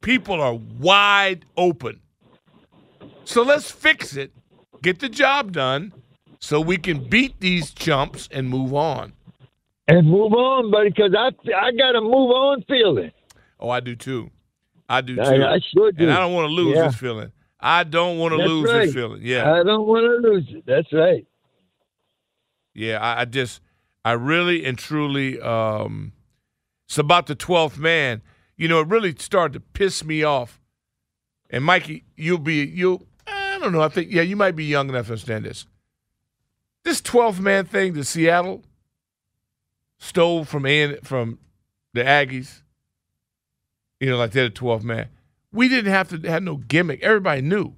[0.00, 2.00] People are wide open.
[3.26, 4.32] So let's fix it,
[4.82, 5.92] get the job done,
[6.40, 9.12] so we can beat these chumps and move on.
[9.86, 13.12] And move on, buddy, because I I got a move on feeling.
[13.60, 14.30] Oh, I do too.
[14.88, 15.22] I do too.
[15.22, 16.04] I, I sure do.
[16.04, 16.86] and I don't want to lose Yeah.
[16.88, 17.32] this feeling.
[17.60, 18.84] I don't want to That's lose right.
[18.86, 19.20] this feeling.
[19.22, 19.52] Yeah.
[19.52, 20.64] I don't want to lose it.
[20.66, 21.26] That's right.
[22.74, 23.60] Yeah, I, I just,
[24.04, 26.12] I really and truly, um,
[26.86, 28.20] it's about the 12th man.
[28.56, 30.60] You know, it really started to piss me off.
[31.50, 34.88] And Mikey, you'll be, you'll, I don't know, I think, yeah, you might be young
[34.88, 35.66] enough to understand this.
[36.82, 38.62] This 12th man thing that Seattle
[39.98, 40.64] stole from
[41.02, 41.38] from
[41.94, 42.60] the Aggies,
[44.04, 45.08] you know, like they're the 12th man.
[45.52, 47.02] We didn't have to have no gimmick.
[47.02, 47.74] Everybody knew.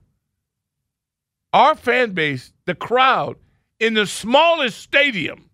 [1.53, 3.37] Our fan base, the crowd,
[3.79, 5.49] in the smallest stadium,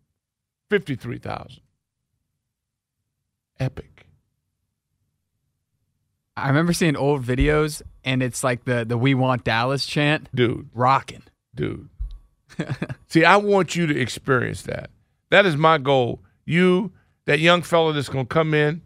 [0.71, 1.61] 53,000.
[3.61, 4.07] Epic.
[6.37, 10.69] I remember seeing old videos, and it's like the the "We Want Dallas" chant, Dude,
[10.75, 11.23] rocking.
[11.55, 11.89] dude.
[13.09, 14.91] See, I want you to experience that.
[15.31, 16.21] That is my goal.
[16.45, 16.93] You,
[17.27, 18.83] that young fella that's going to come in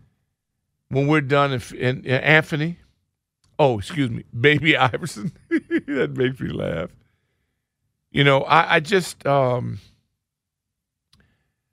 [0.88, 2.78] when we're done, and, and, and Anthony,
[3.58, 5.32] oh, excuse me, Baby Iverson.
[5.50, 6.90] that makes me laugh.
[8.10, 9.78] You know, I, I just, um,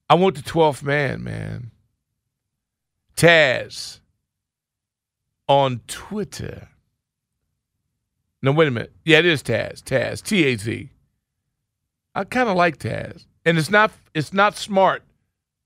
[0.09, 1.71] I want the 12th man, man.
[3.15, 3.99] Taz
[5.47, 6.69] on Twitter.
[8.41, 8.91] No, wait a minute.
[9.05, 9.81] Yeah, it is Taz.
[9.81, 10.21] Taz.
[10.21, 10.89] T A Z.
[12.15, 15.03] I kind of like Taz, and it's not it's not smart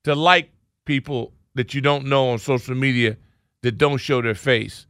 [0.04, 0.50] to like
[0.84, 3.16] people that you don't know on social media
[3.62, 4.86] that don't show their face.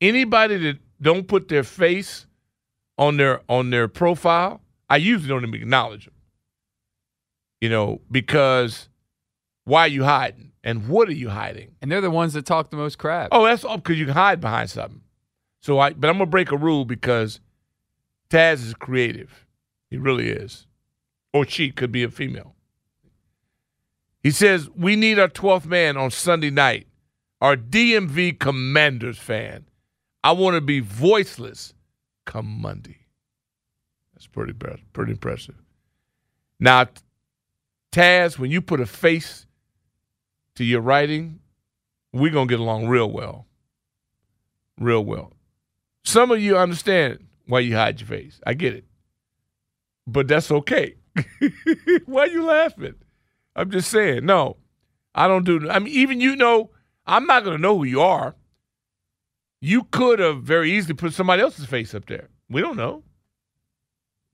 [0.00, 2.26] Anybody that don't put their face
[2.96, 6.14] on their on their profile, I usually don't even acknowledge them.
[7.60, 8.88] You know, because
[9.64, 10.52] why are you hiding?
[10.64, 11.76] And what are you hiding?
[11.80, 13.28] And they're the ones that talk the most crap.
[13.32, 15.02] Oh, that's all because you can hide behind something.
[15.60, 17.40] So I, but I'm gonna break a rule because
[18.30, 19.46] Taz is creative.
[19.90, 20.66] He really is,
[21.32, 22.54] or she could be a female.
[24.22, 26.87] He says we need our 12th man on Sunday night.
[27.40, 29.66] Our DMV Commanders fan.
[30.24, 31.74] I want to be voiceless
[32.26, 33.06] come Monday.
[34.12, 34.52] That's pretty
[34.92, 35.54] pretty impressive.
[36.58, 36.86] Now,
[37.92, 39.46] Taz, when you put a face
[40.56, 41.38] to your writing,
[42.12, 43.46] we're gonna get along real well.
[44.78, 45.32] Real well.
[46.04, 48.40] Some of you understand why you hide your face.
[48.46, 48.84] I get it.
[50.06, 50.96] But that's okay.
[52.06, 52.94] why are you laughing?
[53.54, 54.56] I'm just saying, no.
[55.14, 56.70] I don't do I mean, even you know,
[57.08, 58.36] I'm not gonna know who you are.
[59.60, 62.28] You could have very easily put somebody else's face up there.
[62.48, 63.02] We don't know.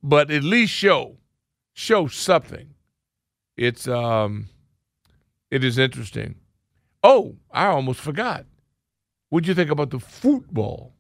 [0.03, 1.17] But at least show.
[1.73, 2.75] Show something.
[3.57, 4.49] It's um
[5.51, 6.35] it is interesting.
[7.03, 8.47] Oh, I almost forgot.
[9.31, 10.95] What'd you think about the football?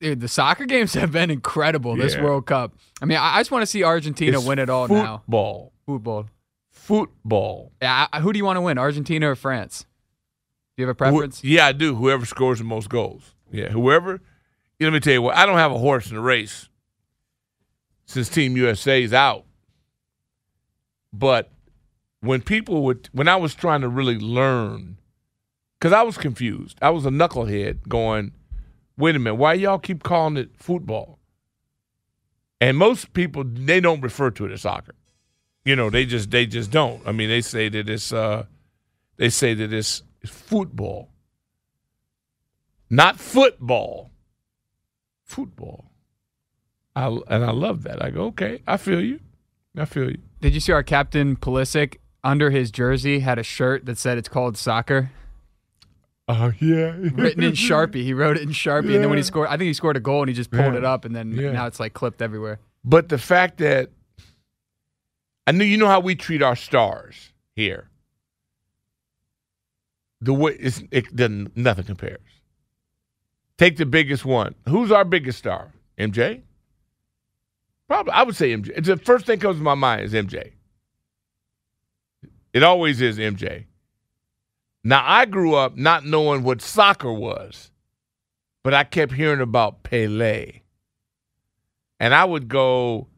[0.00, 2.74] Dude, the soccer games have been incredible this World Cup.
[3.00, 5.18] I mean, I I just want to see Argentina It's win it all now.
[5.18, 5.72] Football.
[5.86, 6.26] Football.
[6.70, 7.72] Football.
[7.80, 9.86] Yeah, I- who do you want to win, Argentina or France?
[10.76, 11.40] Do you have a preference?
[11.40, 11.94] Wh- yeah, I do.
[11.94, 13.34] Whoever scores the most goals.
[13.50, 14.20] Yeah, whoever.
[14.80, 15.36] Let me tell you what.
[15.36, 16.68] I don't have a horse in the race
[18.06, 19.44] since Team USA is out.
[21.12, 21.50] But
[22.20, 24.98] when people would, when I was trying to really learn,
[25.78, 26.78] because I was confused.
[26.82, 28.32] I was a knucklehead going,
[28.96, 31.18] wait a minute, why y'all keep calling it football?
[32.60, 34.94] And most people they don't refer to it as soccer.
[35.64, 37.06] You know, they just they just don't.
[37.06, 38.46] I mean, they say that it's uh
[39.16, 41.10] they say that it's, it's football.
[42.90, 44.10] Not football.
[45.24, 45.90] Football.
[46.96, 48.02] I, and I love that.
[48.02, 49.20] I go, okay, I feel you.
[49.76, 50.18] I feel you.
[50.40, 54.28] Did you see our captain Pulisic under his jersey had a shirt that said it's
[54.28, 55.10] called soccer?
[56.28, 56.94] Oh yeah.
[57.12, 58.02] Written in Sharpie.
[58.02, 60.00] He wrote it in Sharpie, and then when he scored, I think he scored a
[60.00, 60.78] goal, and he just pulled Yeah.
[60.78, 61.52] it up, and then Yeah.
[61.52, 62.60] now it's like clipped everywhere.
[62.84, 63.90] But the fact that
[65.46, 67.90] I know you know how we treat our stars here.
[70.24, 72.18] The way it's, it doesn't nothing compares.
[73.58, 74.54] Take the biggest one.
[74.68, 75.70] Who's our biggest star?
[75.98, 76.40] MJ.
[77.88, 78.70] Probably, I would say MJ.
[78.74, 80.52] It's the first thing comes to my mind is MJ.
[82.54, 83.66] It always is MJ.
[84.82, 87.70] Now I grew up not knowing what soccer was,
[88.62, 90.60] but I kept hearing about Pele.
[92.00, 93.08] And I would go,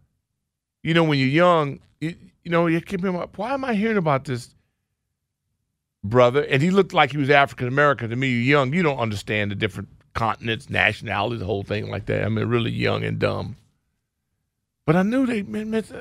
[0.83, 3.39] you know, when you're young, you, you know, you keep him up.
[3.39, 4.56] Why am I hearing about this
[6.09, 6.43] brother?
[6.43, 8.29] And he looked like he was African American to me.
[8.29, 12.25] You're young, you don't understand the different continents, nationalities, the whole thing like that.
[12.25, 13.57] I mean, really young and dumb.
[14.87, 15.93] But I knew they meant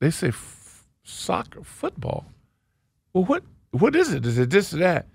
[0.00, 2.26] they say f- soccer, football.
[3.12, 4.26] Well, what what is it?
[4.26, 5.06] Is it this or that?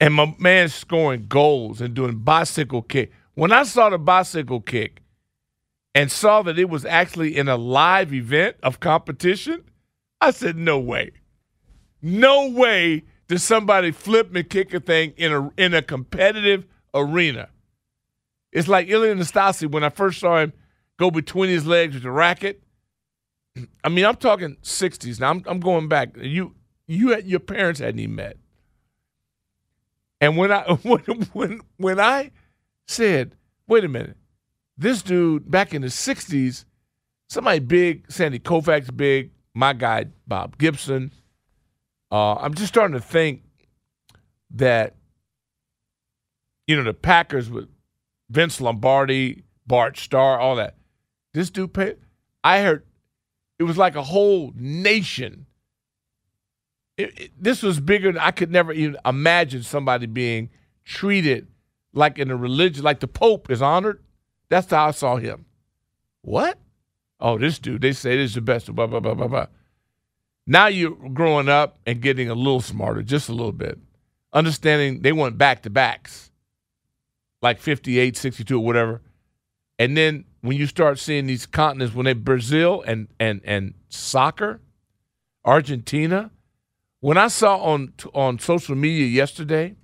[0.00, 3.12] And my man scoring goals and doing bicycle kick.
[3.34, 5.00] When I saw the bicycle kick
[5.94, 9.62] and saw that it was actually in a live event of competition,
[10.20, 11.12] I said, no way.
[12.02, 17.48] No way does somebody flip and kick a thing in a in a competitive arena.
[18.52, 20.52] It's like Ilie Nastase when I first saw him
[20.98, 22.62] go between his legs with the racket.
[23.84, 25.30] I mean, I'm talking 60s now.
[25.30, 26.14] I'm, I'm going back.
[26.18, 26.54] You
[26.86, 28.36] you your parents hadn't even met.
[30.20, 31.00] And when I when
[31.32, 32.32] when when I
[32.86, 33.34] said,
[33.66, 34.18] "Wait a minute,
[34.76, 36.66] this dude back in the '60s,
[37.30, 41.12] somebody big, Sandy Koufax big, my guy Bob Gibson."
[42.12, 43.42] Uh, I'm just starting to think
[44.50, 44.96] that
[46.66, 47.68] you know the Packers with
[48.28, 50.76] Vince Lombardi, Bart Starr, all that.
[51.32, 51.96] This dude paid.
[52.44, 52.84] I heard
[53.58, 55.46] it was like a whole nation.
[56.98, 58.12] It- it- this was bigger.
[58.20, 60.50] I could never even imagine somebody being
[60.84, 61.48] treated
[61.94, 64.02] like in a religion, like the Pope is honored.
[64.50, 65.46] That's how I saw him.
[66.20, 66.58] What?
[67.20, 67.80] Oh, this dude.
[67.80, 68.72] They say this is the best.
[68.74, 69.46] Blah blah blah blah blah.
[70.46, 73.78] Now you're growing up and getting a little smarter, just a little bit,
[74.32, 76.30] understanding they went back to backs,
[77.40, 79.02] like 58, 62, or whatever.
[79.78, 84.60] And then when you start seeing these continents, when they Brazil and and and soccer,
[85.44, 86.30] Argentina,
[87.00, 89.76] when I saw on on social media yesterday,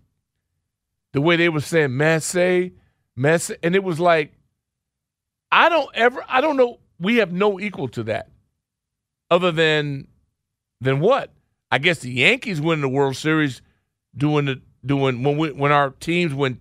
[1.12, 2.72] the way they were saying Messi,
[3.16, 4.32] Messi, and it was like,
[5.50, 8.30] I don't ever, I don't know, we have no equal to that,
[9.30, 10.08] other than,
[10.80, 11.32] than what?
[11.70, 13.62] I guess the Yankees win the World Series,
[14.16, 16.58] doing the doing when we when our teams win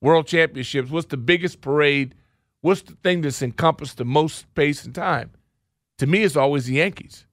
[0.00, 2.14] World Championships, what's the biggest parade?
[2.60, 5.32] What's the thing that's encompassed the most space and time?
[5.98, 7.26] To me, it's always the Yankees.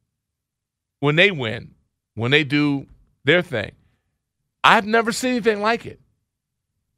[0.99, 1.75] When they win,
[2.15, 2.87] when they do
[3.25, 3.71] their thing.
[4.63, 5.99] I've never seen anything like it.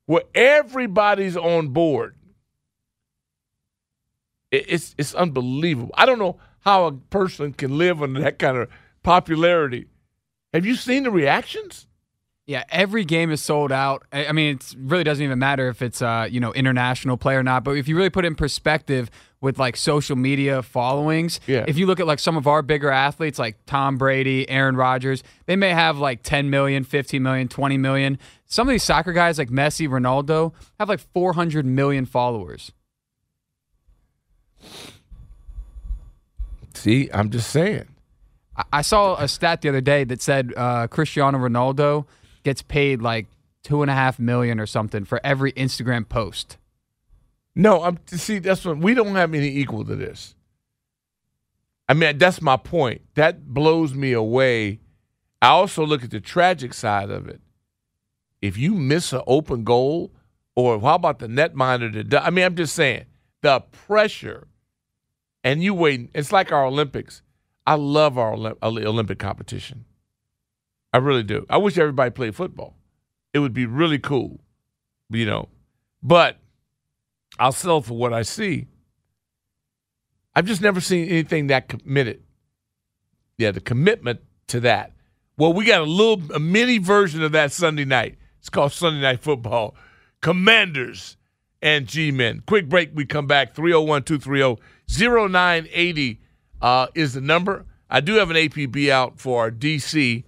[0.05, 2.15] Where everybody's on board.
[4.51, 5.91] It's it's unbelievable.
[5.95, 8.69] I don't know how a person can live under that kind of
[9.05, 9.85] popularity.
[10.53, 11.87] Have you seen the reactions?
[12.47, 14.03] Yeah, every game is sold out.
[14.11, 17.43] I mean, it really doesn't even matter if it's uh, you know international play or
[17.43, 17.63] not.
[17.63, 19.09] But if you really put in perspective
[19.41, 21.65] with like social media followings, yeah.
[21.67, 25.23] if you look at like some of our bigger athletes like Tom Brady, Aaron Rodgers,
[25.47, 28.19] they may have like 10 million, 15 million, 20 million.
[28.45, 32.71] Some of these soccer guys like Messi, Ronaldo have like 400 million followers.
[36.75, 37.94] See, I'm just saying.
[38.71, 42.05] I saw a stat the other day that said uh, Cristiano Ronaldo
[42.43, 43.27] gets paid like
[43.63, 46.57] two and a half million or something for every Instagram post.
[47.55, 50.35] No, I'm see that's what we don't have any equal to this.
[51.87, 53.01] I mean, that's my point.
[53.15, 54.79] That blows me away.
[55.41, 57.41] I also look at the tragic side of it.
[58.41, 60.11] If you miss an open goal,
[60.55, 63.05] or how about the netminder to I mean, I'm just saying
[63.41, 64.47] the pressure,
[65.43, 66.09] and you wait.
[66.13, 67.21] It's like our Olympics.
[67.65, 69.85] I love our Olympic competition.
[70.93, 71.45] I really do.
[71.49, 72.77] I wish everybody played football.
[73.33, 74.39] It would be really cool,
[75.09, 75.49] you know.
[76.01, 76.37] But
[77.39, 78.67] I'll sell for what I see.
[80.35, 82.23] I've just never seen anything that committed.
[83.37, 84.93] Yeah, the commitment to that.
[85.37, 88.17] Well, we got a little a mini version of that Sunday night.
[88.39, 89.75] It's called Sunday Night Football.
[90.21, 91.17] Commanders
[91.61, 92.43] and G Men.
[92.45, 92.91] Quick break.
[92.93, 93.53] We come back.
[93.53, 96.21] 301 230 0980
[96.61, 97.65] uh, is the number.
[97.89, 100.23] I do have an APB out for our DC,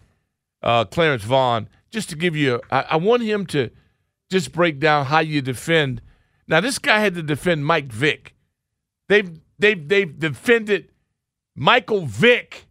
[0.62, 3.70] uh, Clarence Vaughn, just to give you, I, I want him to
[4.30, 6.02] just break down how you defend.
[6.48, 8.36] Now, this guy had to defend Mike Vick.
[9.10, 10.92] They've, they've, they've defended
[11.56, 12.68] Michael Vick.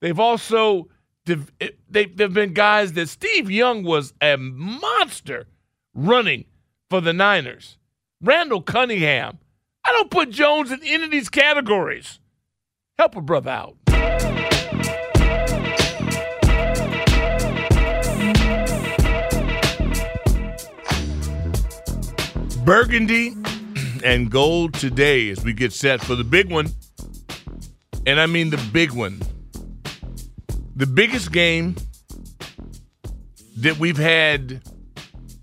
[0.00, 0.88] They've also,
[1.24, 1.50] they've,
[1.88, 5.46] they've been guys that Steve Young was a monster
[5.94, 6.44] running
[6.90, 7.78] for the Niners.
[8.20, 9.38] Randall Cunningham.
[9.84, 12.18] I don't put Jones in any of these categories.
[12.98, 13.76] Help a brother out.
[22.64, 23.34] Burgundy
[24.02, 26.68] and gold today as we get set for the big one.
[28.06, 29.20] And I mean the big one.
[30.74, 31.76] The biggest game
[33.58, 34.62] that we've had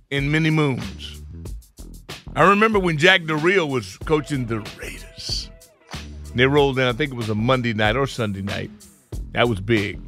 [0.10, 1.22] in many moons.
[2.36, 5.03] I remember when Jack Del Rio was coaching the Raiders.
[6.34, 8.72] And they rolled in, I think it was a Monday night or Sunday night.
[9.34, 10.02] That was big.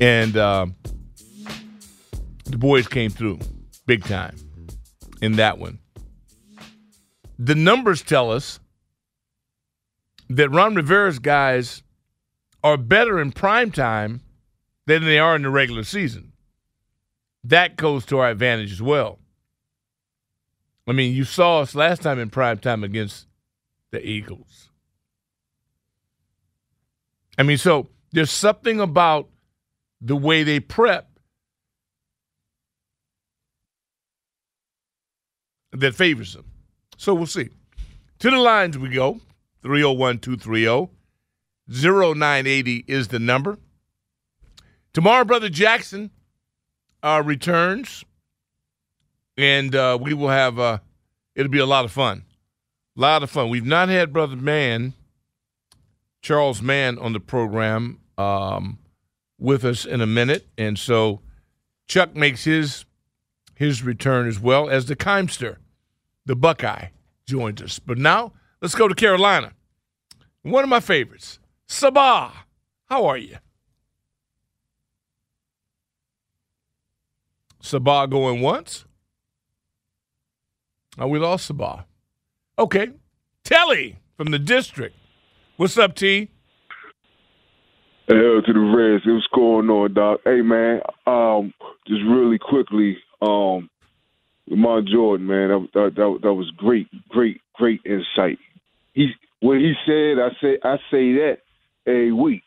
[0.00, 0.66] And uh,
[2.44, 3.40] the boys came through
[3.84, 4.36] big time
[5.20, 5.80] in that one.
[7.36, 8.60] The numbers tell us
[10.28, 11.82] that Ron Rivera's guys
[12.62, 14.20] are better in prime time
[14.86, 16.30] than they are in the regular season.
[17.42, 19.18] That goes to our advantage as well.
[20.86, 23.26] I mean, you saw us last time in prime time against
[23.92, 24.70] the Eagles.
[27.38, 29.28] I mean, so there's something about
[30.00, 31.08] the way they prep
[35.72, 36.46] that favors them.
[36.96, 37.50] So we'll see.
[38.18, 39.20] To the lines we go
[39.62, 40.90] 301 230
[41.68, 43.58] 0980 is the number.
[44.92, 46.10] Tomorrow, Brother Jackson
[47.02, 48.04] uh, returns,
[49.36, 50.78] and uh, we will have, uh,
[51.34, 52.24] it'll be a lot of fun.
[52.96, 53.48] A lot of fun.
[53.48, 54.92] We've not had Brother Mann,
[56.20, 58.78] Charles Mann, on the program um,
[59.38, 60.46] with us in a minute.
[60.58, 61.20] And so
[61.86, 62.84] Chuck makes his
[63.54, 65.56] his return as well as the Keimster,
[66.26, 66.88] the Buckeye,
[67.26, 67.78] joins us.
[67.78, 69.52] But now let's go to Carolina.
[70.42, 71.38] One of my favorites,
[71.68, 72.32] Sabah.
[72.86, 73.36] How are you?
[77.62, 78.84] Sabah going once.
[80.98, 81.84] Oh, we lost Sabah.
[82.58, 82.90] Okay.
[83.44, 84.96] Telly from the district.
[85.56, 86.30] What's up, T?
[88.08, 89.04] Hell to the Reds.
[89.06, 90.20] What's going on, Doc?
[90.24, 90.80] Hey, man.
[91.06, 91.54] Um,
[91.86, 93.70] just really quickly, um,
[94.48, 98.38] Lamar Jordan, man, that, that, that, that was great, great, great insight.
[98.92, 101.38] He what he said, I say, I say that
[101.86, 102.42] a week.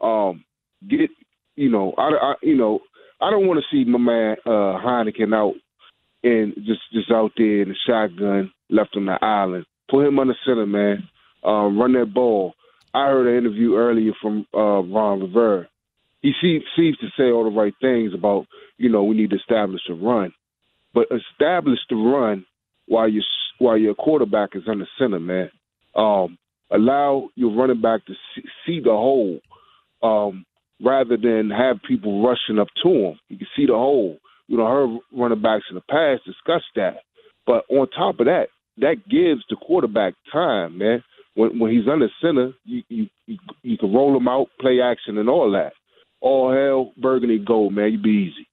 [0.00, 0.44] Um,
[0.88, 1.10] get,
[1.54, 2.80] you know, I, I you know,
[3.20, 5.54] I don't want to see my man uh, Heinicke out
[6.24, 9.66] and just just out there in the shotgun left on the island.
[9.90, 11.08] Put him on the center, man.
[11.44, 12.54] Um, run that ball.
[12.94, 15.68] I heard an interview earlier from uh, Ron Rivera.
[16.22, 18.46] He seems, seems to say all the right things about,
[18.78, 20.32] you know, we need to establish a run.
[20.94, 22.44] but establish the run
[22.86, 23.22] while you
[23.58, 25.50] while your quarterback is on the center, man.
[25.94, 26.38] Um,
[26.70, 29.40] allow your running back to see, see the hole
[30.02, 30.44] um,
[30.82, 33.20] rather than have people rushing up to him.
[33.28, 34.18] You can see the hole.
[34.48, 36.98] You know, her running backs in the past discussed that.
[37.46, 38.48] But on top of that,
[38.78, 41.02] that gives the quarterback time, man.
[41.34, 45.18] When when he's under center, you you you, you can roll him out, play action,
[45.18, 45.72] and all that.
[46.20, 47.92] All hell, burgundy gold, man.
[47.92, 48.48] You be easy.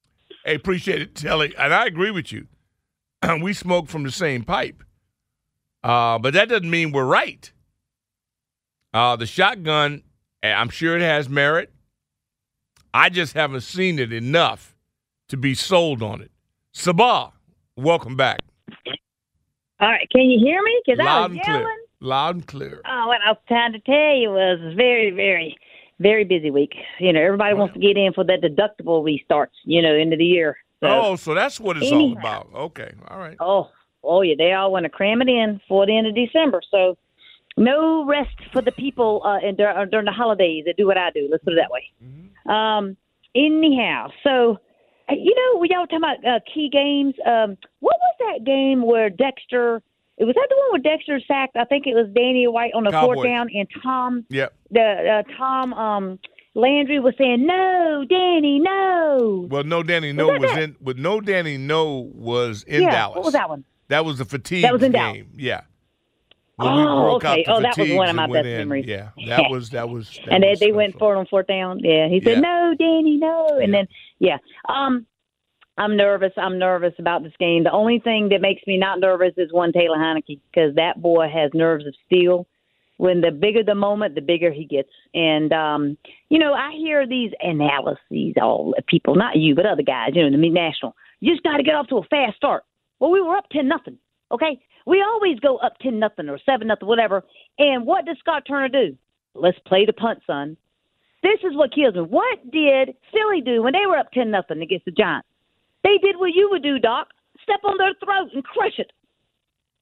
[0.46, 1.56] Hey, appreciate it, Telly.
[1.58, 2.48] And I agree with you.
[3.42, 4.84] we smoke from the same pipe.
[5.84, 7.52] Uh, but that doesn't mean we're right.
[8.94, 10.04] Uh, the shotgun,
[10.44, 11.74] eh, I'm sure it has merit.
[12.94, 14.76] I just haven't seen it enough
[15.30, 16.32] to be sold on it.
[16.76, 17.32] Sabah,
[17.76, 18.40] welcome back.
[19.84, 20.82] All right, can you hear me?
[20.86, 21.64] Because I Loud was and yelling.
[21.64, 21.78] clear.
[22.00, 22.82] Loud and clear.
[22.90, 25.58] Oh, what I was trying to tell you was very, very,
[26.00, 26.74] very busy week.
[27.00, 29.56] You know, everybody wants to get in for that deductible restarts.
[29.66, 30.56] You know, end of the year.
[30.80, 32.48] So, oh, so that's what it's all about.
[32.54, 33.36] Okay, all right.
[33.42, 33.70] Oh,
[34.04, 36.62] oh yeah, they all want to cram it in for the end of December.
[36.72, 36.98] So,
[37.58, 41.12] no rest for the people uh, in, dur- during the holidays that do what I
[41.12, 41.28] do.
[41.30, 41.92] Let's put it that way.
[42.46, 42.96] Um,
[43.36, 44.60] anyhow, so
[45.10, 47.14] you know, we all talking about uh, key games.
[47.26, 49.82] Um, what was that game where Dexter?
[50.18, 51.58] It was that the one where Dexter sacked.
[51.58, 54.54] I think it was Danny White on the fourth down, and Tom Yep.
[54.72, 56.20] the uh, Tom um,
[56.56, 60.76] Landry was saying, "No, Danny, no." Well, no Danny No that was in.
[60.80, 63.16] With no Danny No was in yeah, Dallas.
[63.16, 63.64] what was that one?
[63.88, 65.16] That was the fatigue That was in game.
[65.16, 65.28] Dallas.
[65.36, 65.62] Yeah.
[66.60, 67.46] Oh, okay.
[67.48, 68.58] Oh, that was one of my best in.
[68.58, 68.86] memories.
[68.86, 70.20] Yeah, that was that was.
[70.26, 71.80] That and they was they went for it on fourth down.
[71.80, 72.40] Yeah, he said, Yeah.
[72.42, 73.88] "No, Danny, no." And then
[74.20, 74.38] yeah,
[74.70, 75.08] um,
[75.78, 76.32] I'm nervous.
[76.38, 77.64] I'm nervous about this game.
[77.64, 81.28] The only thing that makes me not nervous is one Taylor Heinicke because that boy
[81.34, 82.48] has nerves of steel.
[82.98, 84.90] When the bigger the moment, the bigger he gets.
[85.16, 85.98] And um,
[86.30, 90.38] you know, I hear these analyses, all people, not you, but other guys, you know,
[90.38, 90.96] the national.
[91.20, 92.64] You just got to get off to a fast start.
[93.00, 93.98] Well, we were up ten nothing.
[94.32, 97.24] Okay, we always go up ten nothing or seven nothing, whatever.
[97.60, 98.98] And what does Scott Turner do?
[99.36, 100.58] Let's play the punt, son.
[101.22, 102.02] This is what kills me.
[102.02, 105.28] What did Philly do when they were up ten nothing against the Giants?
[105.84, 107.10] They did what you would do, Doc.
[107.42, 108.92] Step on their throat and crush it.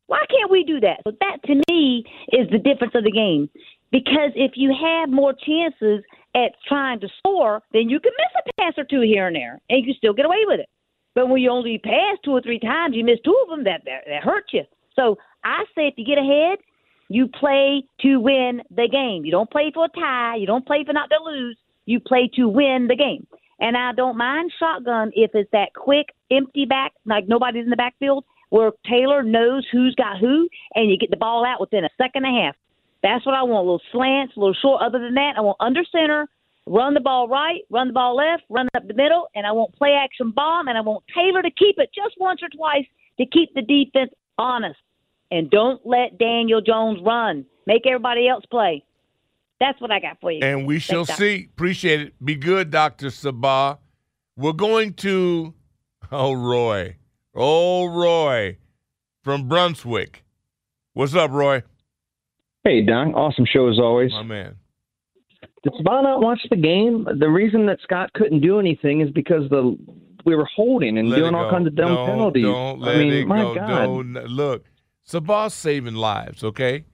[0.07, 1.01] Why can't we do that?
[1.05, 3.49] So that to me is the difference of the game.
[3.91, 6.03] Because if you have more chances
[6.35, 9.59] at trying to score, then you can miss a pass or two here and there,
[9.69, 10.69] and you can still get away with it.
[11.13, 13.63] But when you only pass two or three times, you miss two of them.
[13.65, 14.63] That that, that hurts you.
[14.95, 16.59] So I say if you get ahead,
[17.09, 19.25] you play to win the game.
[19.25, 20.35] You don't play for a tie.
[20.37, 21.57] You don't play for not to lose.
[21.85, 23.27] You play to win the game.
[23.59, 27.75] And I don't mind shotgun if it's that quick, empty back, like nobody's in the
[27.75, 31.89] backfield, where Taylor knows who's got who, and you get the ball out within a
[31.97, 32.55] second and a half.
[33.03, 33.67] That's what I want.
[33.67, 34.81] A little slants, a little short.
[34.81, 36.27] Other than that, I want under center,
[36.67, 39.73] run the ball right, run the ball left, run up the middle, and I want
[39.75, 42.85] play action bomb, and I want Taylor to keep it just once or twice
[43.17, 44.79] to keep the defense honest.
[45.31, 47.45] And don't let Daniel Jones run.
[47.65, 48.83] Make everybody else play.
[49.59, 50.39] That's what I got for you.
[50.43, 51.17] And we shall Thanks, Doc.
[51.19, 51.47] see.
[51.53, 52.25] Appreciate it.
[52.25, 53.07] Be good, Dr.
[53.07, 53.77] Sabah.
[54.35, 55.53] We're going to,
[56.11, 56.97] oh, Roy.
[57.35, 58.57] Oh, Roy
[59.21, 60.23] from Brunswick.
[60.93, 61.63] What's up, Roy?
[62.63, 63.13] Hey, Don.
[63.13, 64.11] Awesome show as always.
[64.11, 64.55] My man.
[65.63, 67.07] Did Sabah not watch the game?
[67.19, 69.77] The reason that Scott couldn't do anything is because the
[70.25, 72.43] we were holding and Let doing all kinds of dumb Don't- penalties.
[72.45, 73.55] Don't let I mean, it my go.
[73.55, 73.85] God.
[73.85, 74.65] Don't- look,
[75.07, 76.85] Sabah's saving lives, okay?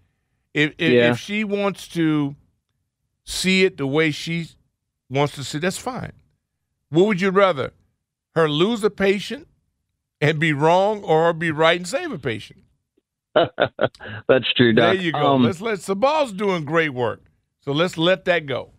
[0.54, 1.12] If, if, Yeah.
[1.12, 2.36] if she wants to
[3.26, 4.48] see it the way she
[5.10, 6.14] wants to see, that's fine.
[6.90, 7.74] What would you rather?
[8.34, 9.48] Her lose a patient
[10.22, 12.60] and be wrong or be right and save a patient?
[13.36, 14.94] That's true, Doc.
[14.96, 15.20] There you go.
[15.36, 17.24] Um, let's let Sabah's doing great work.
[17.68, 18.72] So let's let that go.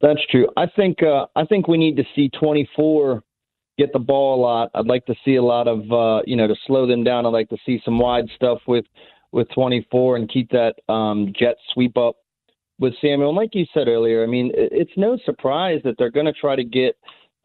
[0.00, 0.46] That's true.
[0.56, 3.24] I think uh, I think we need to see 24
[3.76, 4.70] get the ball a lot.
[4.72, 7.26] I'd like to see a lot of uh, you know to slow them down.
[7.26, 8.84] I'd like to see some wide stuff with
[9.32, 12.18] with 24 and keep that um, jet sweep up
[12.78, 13.30] with Samuel.
[13.30, 16.54] And like you said earlier, I mean it's no surprise that they're going to try
[16.54, 16.96] to get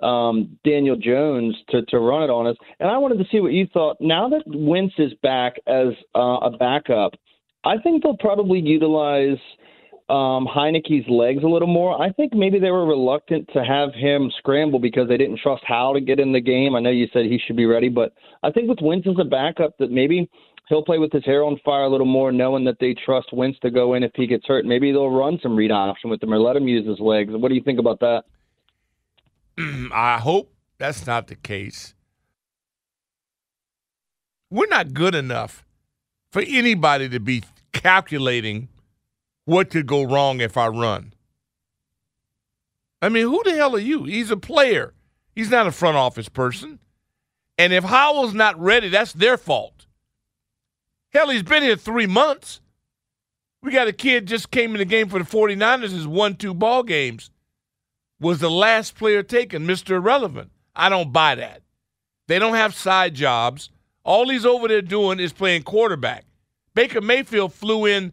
[0.04, 2.58] um, Daniel Jones to, to run it on us.
[2.80, 3.98] And I wanted to see what you thought.
[4.00, 7.14] Now that Wentz is back as uh, a backup,
[7.66, 9.40] I think they'll probably utilize
[10.14, 12.00] um, Heinicke's legs a little more.
[12.00, 15.96] I think maybe they were reluctant to have him scramble because they didn't trust Howell
[15.96, 16.76] to get in the game.
[16.76, 19.24] I know you said he should be ready, but I think with Wentz as a
[19.24, 20.30] backup, that maybe
[20.70, 23.58] he'll play with his hair on fire a little more, knowing that they trust Wentz
[23.62, 24.66] to go in if he gets hurt.
[24.66, 27.32] Maybe they'll run some read option with him or let him use his legs.
[27.34, 28.26] What do you think about that?
[29.92, 31.96] I hope that's not the case.
[34.52, 35.66] We're not good enough
[36.32, 38.70] for anybody to be calculating
[39.46, 41.14] what could go wrong if I run.
[43.02, 44.06] I mean, who the hell are you?
[44.06, 44.94] He's a player.
[45.36, 46.80] He's not a front office person.
[47.58, 49.86] And if Howell's not ready, that's their fault.
[51.12, 52.62] Hell, he's been here three months.
[53.62, 56.54] We got a kid just came in the game for the 49ers, has won two
[56.54, 57.30] ball games,
[58.20, 59.92] was the last player taken, Mr.
[59.92, 60.52] Irrelevant.
[60.76, 61.62] I don't buy that.
[62.28, 63.70] They don't have side jobs.
[64.04, 66.26] All he's over there doing is playing quarterback.
[66.74, 68.12] Baker Mayfield flew in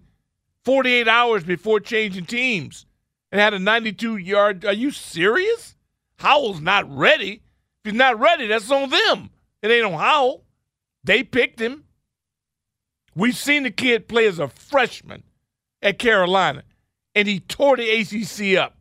[0.65, 2.87] 48 hours before changing teams
[3.33, 4.65] and had a 92 yard.
[4.65, 5.75] Are you serious?
[6.17, 7.43] Howell's not ready.
[7.85, 9.31] If he's not ready, that's on them.
[9.63, 10.45] It ain't on Howell.
[11.03, 11.85] They picked him.
[13.15, 15.23] We've seen the kid play as a freshman
[15.83, 16.63] at Carolina,
[17.15, 18.77] and he tore the ACC up.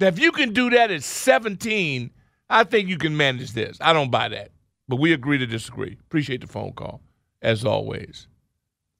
[0.00, 2.10] Now, if you can do that at 17,
[2.48, 3.76] I think you can manage this.
[3.80, 4.50] I don't buy that,
[4.88, 5.96] but we agree to disagree.
[6.00, 7.02] Appreciate the phone call,
[7.40, 8.26] as always.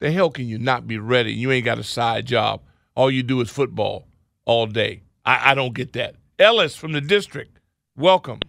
[0.02, 1.32] The hell can you not be ready?
[1.32, 2.60] You ain't got a side job.
[2.96, 4.08] All you do is football
[4.44, 5.02] all day.
[5.24, 6.16] I, I don't get that.
[6.40, 7.60] Ellis from the district,
[7.96, 8.40] welcome.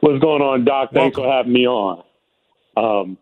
[0.00, 0.88] What's going on, Doc?
[0.94, 2.02] Thanks for having me on.
[2.78, 3.18] Um,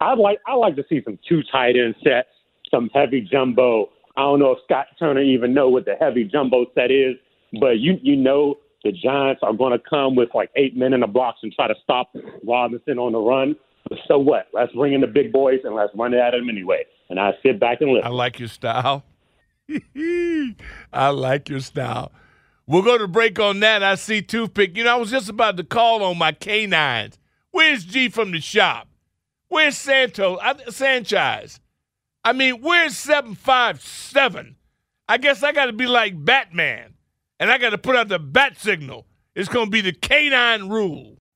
[0.00, 2.30] I'd like I'd like to see some two tight end sets,
[2.70, 3.90] some heavy jumbo.
[4.16, 7.16] I don't know if Scott Turner even know what the heavy jumbo set is,
[7.60, 11.00] but you you know the Giants are going to come with like eight men in
[11.00, 13.54] the blocks and try to stop Robinson on the run.
[14.08, 14.48] So what?
[14.52, 16.84] Let's bring in the big boys and let's run it at them anyway.
[17.10, 18.06] And I sit back and listen.
[18.06, 19.04] I like your style.
[20.92, 22.12] I like your style.
[22.66, 23.82] We'll go to break on that.
[23.82, 24.76] I see Toothpick.
[24.76, 27.18] You know, I was just about to call on my canines.
[27.50, 28.88] Where's G from the shop?
[29.48, 30.38] Where's Santos?
[30.70, 31.60] Sanchez?
[32.24, 34.56] I mean, where's 757?
[35.08, 36.94] I guess I got to be like Batman,
[37.38, 39.06] and I got to put out the bat signal.
[39.34, 41.18] It's going to be the canine rule.